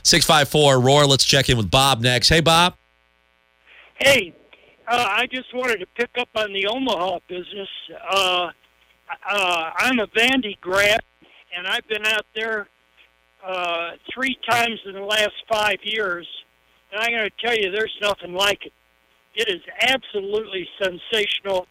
[0.04, 1.06] 654 Roar.
[1.06, 2.28] Let's check in with Bob next.
[2.28, 2.74] Hey, Bob.
[3.96, 4.34] Hey,
[4.90, 7.68] uh, I just wanted to pick up on the Omaha business.
[8.10, 8.50] Uh,
[9.28, 11.00] uh, I'm a Vandy grad,
[11.56, 12.68] and I've been out there
[13.46, 16.26] uh, three times in the last five years,
[16.90, 18.72] and I'm going to tell you, there's nothing like it.
[19.36, 21.68] It is absolutely sensational,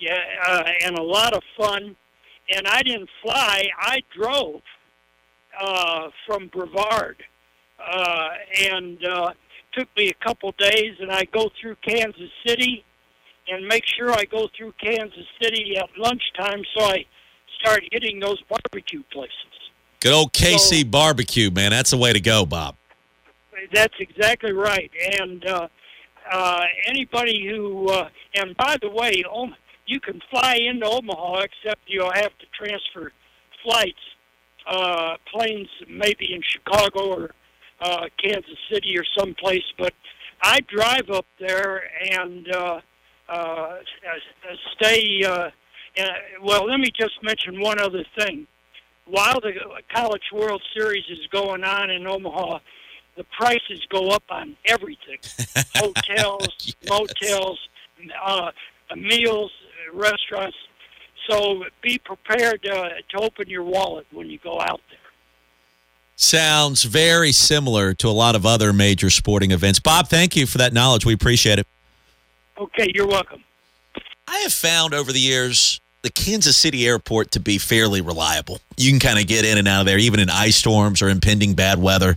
[0.00, 1.94] yeah, uh, and a lot of fun.
[2.54, 4.62] And I didn't fly; I drove
[5.60, 7.22] uh, from Brevard,
[7.78, 8.28] uh,
[8.70, 9.32] and uh,
[9.76, 12.84] took me a couple days, and I go through Kansas City,
[13.48, 17.04] and make sure I go through Kansas City at lunchtime, so I
[17.60, 19.32] start hitting those barbecue places.
[20.00, 21.70] Good old KC barbecue, man.
[21.70, 22.76] That's the way to go, Bob.
[23.72, 24.90] That's exactly right.
[25.18, 25.68] And uh,
[26.30, 29.54] uh, anybody who, uh, and by the way, Om-
[29.86, 33.12] you can fly into Omaha, except you'll have to transfer
[33.62, 33.98] flights,
[34.66, 37.30] uh, planes maybe in Chicago or
[37.80, 39.64] uh, Kansas City or someplace.
[39.78, 39.94] But
[40.42, 42.80] I drive up there and uh,
[43.28, 43.76] uh,
[44.76, 45.22] stay.
[45.24, 45.50] Uh,
[45.96, 46.06] in,
[46.42, 48.46] well, let me just mention one other thing.
[49.06, 49.52] While the
[49.94, 52.58] College World Series is going on in Omaha,
[53.16, 55.18] the prices go up on everything:
[55.74, 56.74] hotels, yes.
[56.88, 57.58] motels,
[58.24, 58.50] uh,
[58.96, 59.52] meals,
[59.92, 60.56] restaurants.
[61.28, 64.98] So be prepared to, to open your wallet when you go out there.
[66.16, 69.80] Sounds very similar to a lot of other major sporting events.
[69.80, 71.04] Bob, thank you for that knowledge.
[71.04, 71.66] We appreciate it.
[72.58, 73.42] Okay, you're welcome.
[74.28, 78.60] I have found over the years the Kansas City airport to be fairly reliable.
[78.76, 81.08] You can kind of get in and out of there, even in ice storms or
[81.08, 82.16] impending bad weather.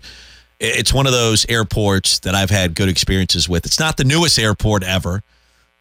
[0.60, 3.66] It's one of those airports that I've had good experiences with.
[3.66, 5.24] It's not the newest airport ever,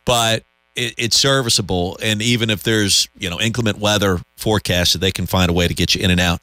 [0.05, 0.45] but
[0.75, 1.99] it, it's serviceable.
[2.03, 5.75] And even if there's you know inclement weather forecasted, they can find a way to
[5.75, 6.41] get you in and out.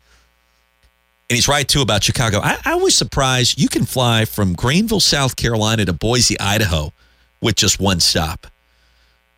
[1.34, 2.42] And he's right too about Chicago.
[2.44, 6.94] I, I was surprised you can fly from Greenville, South Carolina to Boise, Idaho
[7.42, 8.46] with just one stop.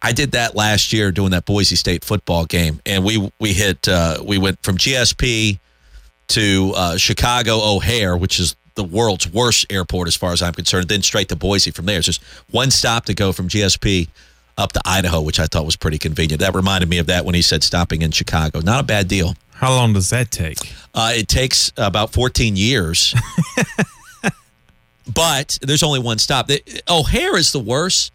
[0.02, 3.88] I did that last year doing that Boise State football game, and we we hit
[3.88, 5.58] uh, we went from GSP
[6.28, 10.90] to uh, Chicago O'Hare, which is the world's worst airport as far as I'm concerned.
[10.90, 12.00] Then straight to Boise from there.
[12.00, 12.22] It's just
[12.52, 14.10] one stop to go from GSP
[14.58, 16.42] up to Idaho, which I thought was pretty convenient.
[16.42, 18.60] That reminded me of that when he said stopping in Chicago.
[18.60, 19.36] Not a bad deal.
[19.56, 20.58] How long does that take?
[20.94, 23.16] Uh, it takes about 14 years.
[25.14, 26.50] but there's only one stop.
[26.90, 28.12] O'Hare is the worst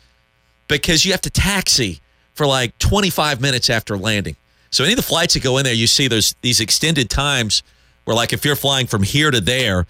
[0.68, 2.00] because you have to taxi
[2.34, 4.36] for like 25 minutes after landing.
[4.70, 7.62] So any of the flights that go in there, you see there's these extended times
[8.04, 9.86] where, like, if you're flying from here to there,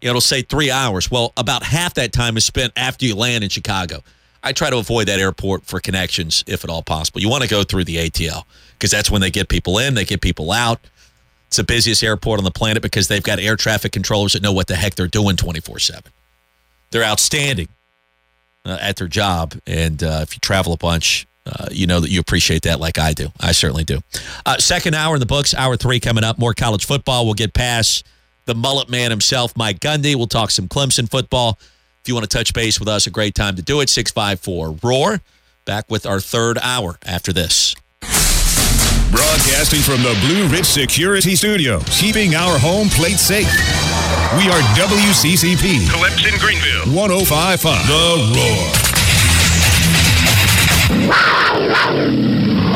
[0.00, 1.10] it'll say three hours.
[1.10, 4.02] Well, about half that time is spent after you land in Chicago.
[4.46, 7.20] I try to avoid that airport for connections if at all possible.
[7.20, 8.44] You want to go through the ATL
[8.74, 10.78] because that's when they get people in, they get people out.
[11.48, 14.52] It's the busiest airport on the planet because they've got air traffic controllers that know
[14.52, 16.12] what the heck they're doing 24 7.
[16.92, 17.68] They're outstanding
[18.64, 19.54] uh, at their job.
[19.66, 22.98] And uh, if you travel a bunch, uh, you know that you appreciate that like
[22.98, 23.30] I do.
[23.40, 24.00] I certainly do.
[24.44, 26.38] Uh, second hour in the books, hour three coming up.
[26.38, 27.24] More college football.
[27.24, 28.06] We'll get past
[28.44, 30.14] the mullet man himself, Mike Gundy.
[30.14, 31.58] We'll talk some Clemson football.
[32.06, 33.88] If you want to touch base with us, a great time to do it.
[33.88, 35.20] 654 Roar.
[35.64, 37.74] Back with our third hour after this.
[39.10, 43.50] Broadcasting from the Blue Ridge Security Studio, keeping our home plate safe.
[44.38, 45.88] We are WCCP.
[45.88, 46.94] Clemson Greenville.
[46.94, 47.88] 1055.
[47.88, 48.14] The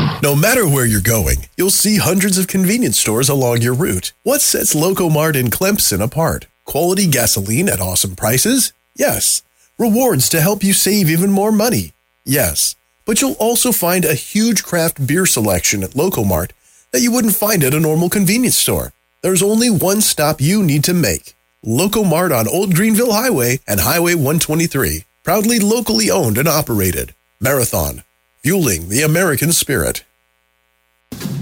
[0.02, 0.20] Roar.
[0.24, 4.12] No matter where you're going, you'll see hundreds of convenience stores along your route.
[4.24, 6.48] What sets Locomart in Clemson apart?
[6.64, 8.72] Quality gasoline at awesome prices?
[8.96, 9.42] Yes.
[9.78, 11.92] Rewards to help you save even more money?
[12.24, 12.76] Yes.
[13.06, 16.50] But you'll also find a huge craft beer selection at Locomart
[16.92, 18.92] that you wouldn't find at a normal convenience store.
[19.22, 21.34] There's only one stop you need to make.
[21.64, 25.04] Locomart on Old Greenville Highway and Highway 123.
[25.22, 27.14] Proudly locally owned and operated.
[27.40, 28.02] Marathon.
[28.42, 30.04] Fueling the American spirit.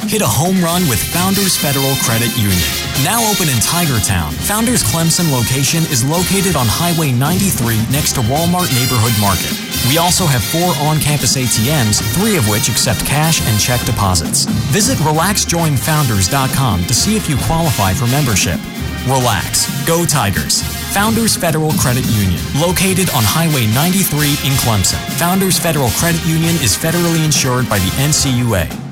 [0.08, 2.72] Hit a home run with Founders Federal Credit Union.
[3.04, 8.72] Now open in Tigertown, Founders Clemson location is located on Highway 93 next to Walmart
[8.72, 9.52] Neighborhood Market.
[9.84, 14.48] We also have four on-campus ATMs, three of which accept cash and check deposits.
[14.72, 18.56] Visit relaxjoinfounders.com to see if you qualify for membership.
[19.04, 19.68] Relax.
[19.84, 20.64] Go Tigers.
[20.96, 25.04] Founders Federal Credit Union, located on Highway 93 in Clemson.
[25.20, 28.87] Founders Federal Credit Union is federally insured by the NCUA.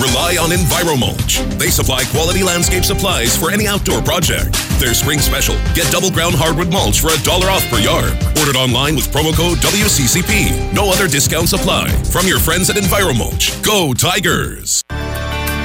[0.00, 1.58] Rely on EnviroMulch.
[1.58, 4.54] They supply quality landscape supplies for any outdoor project.
[4.80, 5.56] Their spring special.
[5.74, 8.12] Get double ground hardwood mulch for a dollar off per yard.
[8.38, 10.72] Ordered online with promo code WCCP.
[10.72, 11.90] No other discounts apply.
[12.04, 13.62] From your friends at EnviroMulch.
[13.62, 14.82] Go Tigers!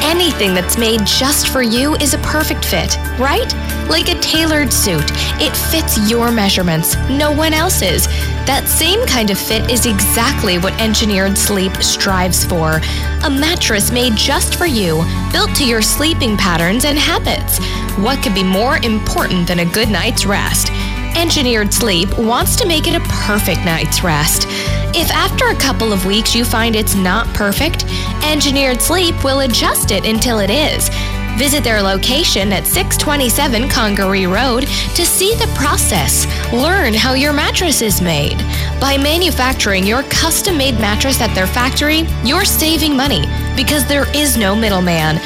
[0.02, 3.52] Anything that's made just for you is a perfect fit, right?
[3.90, 5.06] Like a tailored suit.
[5.42, 8.08] It fits your measurements, no one else's.
[8.46, 12.80] That same kind of fit is exactly what Engineered Sleep strives for.
[13.24, 17.60] A mattress made just for you, built to your sleeping patterns and habits.
[17.98, 20.70] What could be more important than a good night's rest?
[21.16, 24.48] Engineered Sleep wants to make it a perfect night's rest.
[24.94, 27.86] If after a couple of weeks you find it's not perfect,
[28.24, 30.90] Engineered Sleep will adjust it until it is.
[31.38, 34.62] Visit their location at 627 Congaree Road
[34.96, 36.26] to see the process.
[36.54, 38.38] Learn how your mattress is made.
[38.80, 43.26] By manufacturing your custom made mattress at their factory, you're saving money
[43.56, 45.18] because there is no middleman.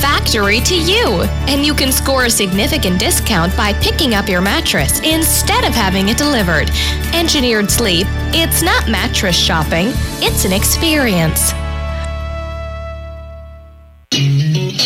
[0.00, 1.22] Factory to you!
[1.48, 6.08] And you can score a significant discount by picking up your mattress instead of having
[6.08, 6.70] it delivered.
[7.12, 9.88] Engineered Sleep, it's not mattress shopping,
[10.22, 11.52] it's an experience.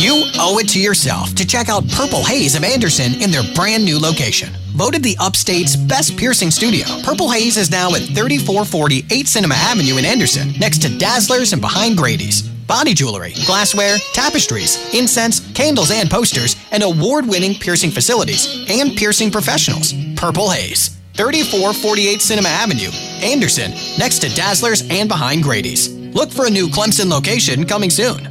[0.00, 3.84] You owe it to yourself to check out Purple Haze of Anderson in their brand
[3.84, 4.48] new location.
[4.72, 9.98] Voted the Upstate's best piercing studio, Purple Haze is now at 3440 8 Cinema Avenue
[9.98, 12.40] in Anderson, next to Dazzlers and behind Grady's.
[12.40, 19.30] Body jewelry, glassware, tapestries, incense, candles, and posters, and award winning piercing facilities and piercing
[19.30, 19.92] professionals.
[20.16, 20.96] Purple Haze.
[21.12, 22.88] 3448 Cinema Avenue,
[23.22, 25.94] Anderson, next to Dazzlers and behind Grady's.
[26.14, 28.29] Look for a new Clemson location coming soon.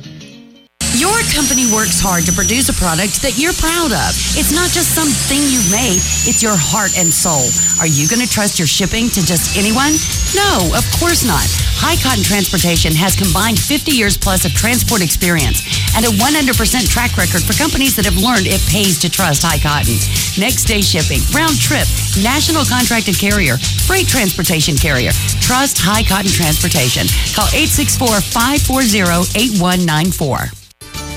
[0.97, 4.09] Your company works hard to produce a product that you're proud of.
[4.33, 7.45] It's not just something you've made, it's your heart and soul.
[7.77, 9.93] Are you going to trust your shipping to just anyone?
[10.33, 11.45] No, of course not.
[11.77, 15.61] High Cotton Transportation has combined 50 years plus of transport experience
[15.93, 16.57] and a 100%
[16.89, 19.93] track record for companies that have learned it pays to trust High Cotton.
[20.41, 21.85] Next day shipping, round trip,
[22.17, 25.13] national contracted carrier, freight transportation carrier.
[25.37, 27.05] Trust High Cotton Transportation.
[27.37, 30.58] Call 864 540 8194.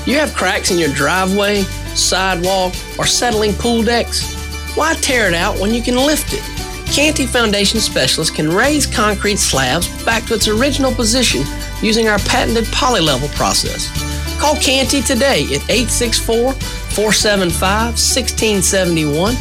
[0.05, 1.61] You have cracks in your driveway,
[1.95, 4.21] sidewalk, or settling pool decks?
[4.75, 6.43] Why tear it out when you can lift it?
[6.93, 11.43] Canty Foundation Specialists can raise concrete slabs back to its original position
[11.81, 13.89] using our patented polylevel process.
[14.39, 19.35] Call Canty today at 864 475 1671.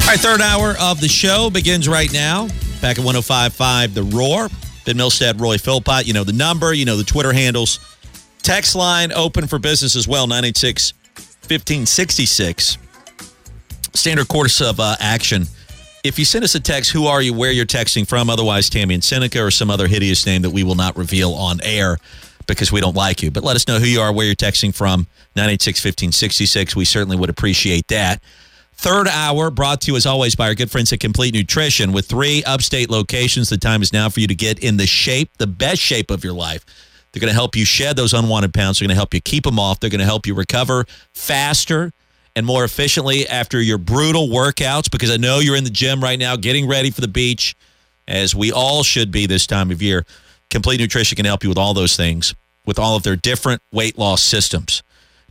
[0.00, 2.48] All right, third hour of the show begins right now.
[2.80, 4.48] Back at 1055 The Roar.
[4.84, 6.08] Ben Milstead, Roy Philpott.
[6.08, 7.78] You know the number, you know the Twitter handles.
[8.42, 10.94] Text line open for business as well, 986
[11.48, 12.78] 1566.
[13.94, 15.46] Standard course of uh, action.
[16.04, 18.28] If you send us a text, who are you, where you're texting from?
[18.28, 21.60] Otherwise, Tammy and Seneca or some other hideous name that we will not reveal on
[21.62, 21.98] air
[22.46, 23.30] because we don't like you.
[23.30, 26.74] But let us know who you are, where you're texting from, 986 1566.
[26.74, 28.22] We certainly would appreciate that.
[28.74, 31.92] Third hour brought to you as always by our good friends at Complete Nutrition.
[31.92, 35.30] With three upstate locations, the time is now for you to get in the shape,
[35.38, 36.64] the best shape of your life.
[37.12, 38.78] They're going to help you shed those unwanted pounds.
[38.78, 39.80] They're going to help you keep them off.
[39.80, 41.92] They're going to help you recover faster
[42.34, 46.18] and more efficiently after your brutal workouts because I know you're in the gym right
[46.18, 47.54] now getting ready for the beach,
[48.08, 50.06] as we all should be this time of year.
[50.50, 52.34] Complete Nutrition can help you with all those things
[52.66, 54.82] with all of their different weight loss systems.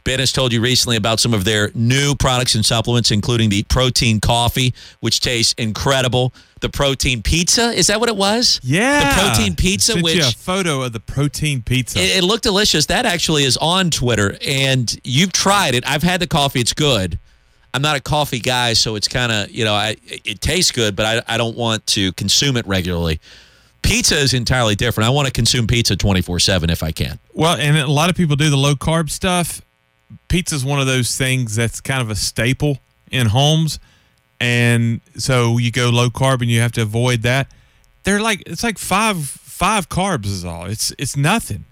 [0.03, 3.63] Ben has told you recently about some of their new products and supplements, including the
[3.63, 6.33] protein coffee, which tastes incredible.
[6.61, 8.59] The protein pizza, is that what it was?
[8.63, 9.15] Yeah.
[9.15, 11.99] The protein pizza, Sent which you a photo of the protein pizza.
[11.99, 12.85] it, it looked delicious.
[12.85, 15.83] That actually is on Twitter, and you've tried it.
[15.87, 17.19] I've had the coffee; it's good.
[17.73, 20.95] I'm not a coffee guy, so it's kind of you know, I it tastes good,
[20.95, 23.19] but I I don't want to consume it regularly.
[23.81, 25.07] Pizza is entirely different.
[25.07, 27.17] I want to consume pizza 24 seven if I can.
[27.33, 29.61] Well, and a lot of people do the low carb stuff.
[30.27, 32.77] Pizza's one of those things that's kind of a staple
[33.09, 33.79] in homes.
[34.41, 37.47] And so you go low carb and you have to avoid that.
[38.03, 40.65] They're like it's like five five carbs is all.
[40.65, 41.65] It's it's nothing.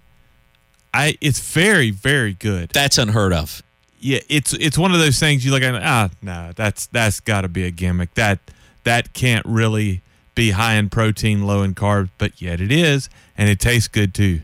[0.94, 2.70] I it's very, very good.
[2.70, 3.64] That's unheard of.
[4.00, 7.48] Yeah, it's it's one of those things you look at ah no, that's that's gotta
[7.48, 8.14] be a gimmick.
[8.14, 8.40] That
[8.84, 10.02] that can't really
[10.36, 14.14] be high in protein, low in carbs, but yet it is, and it tastes good
[14.14, 14.42] too.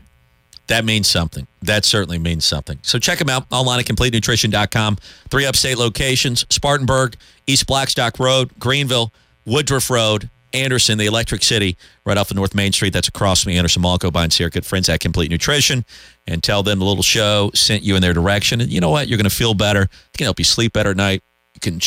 [0.66, 1.46] That means something.
[1.66, 2.78] That certainly means something.
[2.82, 4.96] So check them out online at CompleteNutrition.com.
[5.30, 9.12] Three upstate locations Spartanburg, East Blackstock Road, Greenville,
[9.44, 12.92] Woodruff Road, Anderson, the Electric City, right off of North Main Street.
[12.92, 13.98] That's across from the Anderson Mall.
[13.98, 15.84] Go by and good friends at Complete Nutrition
[16.26, 18.60] and tell them the little show sent you in their direction.
[18.60, 19.08] And you know what?
[19.08, 19.82] You're going to feel better.
[19.82, 21.22] It can help you sleep better at night.
[21.54, 21.78] You can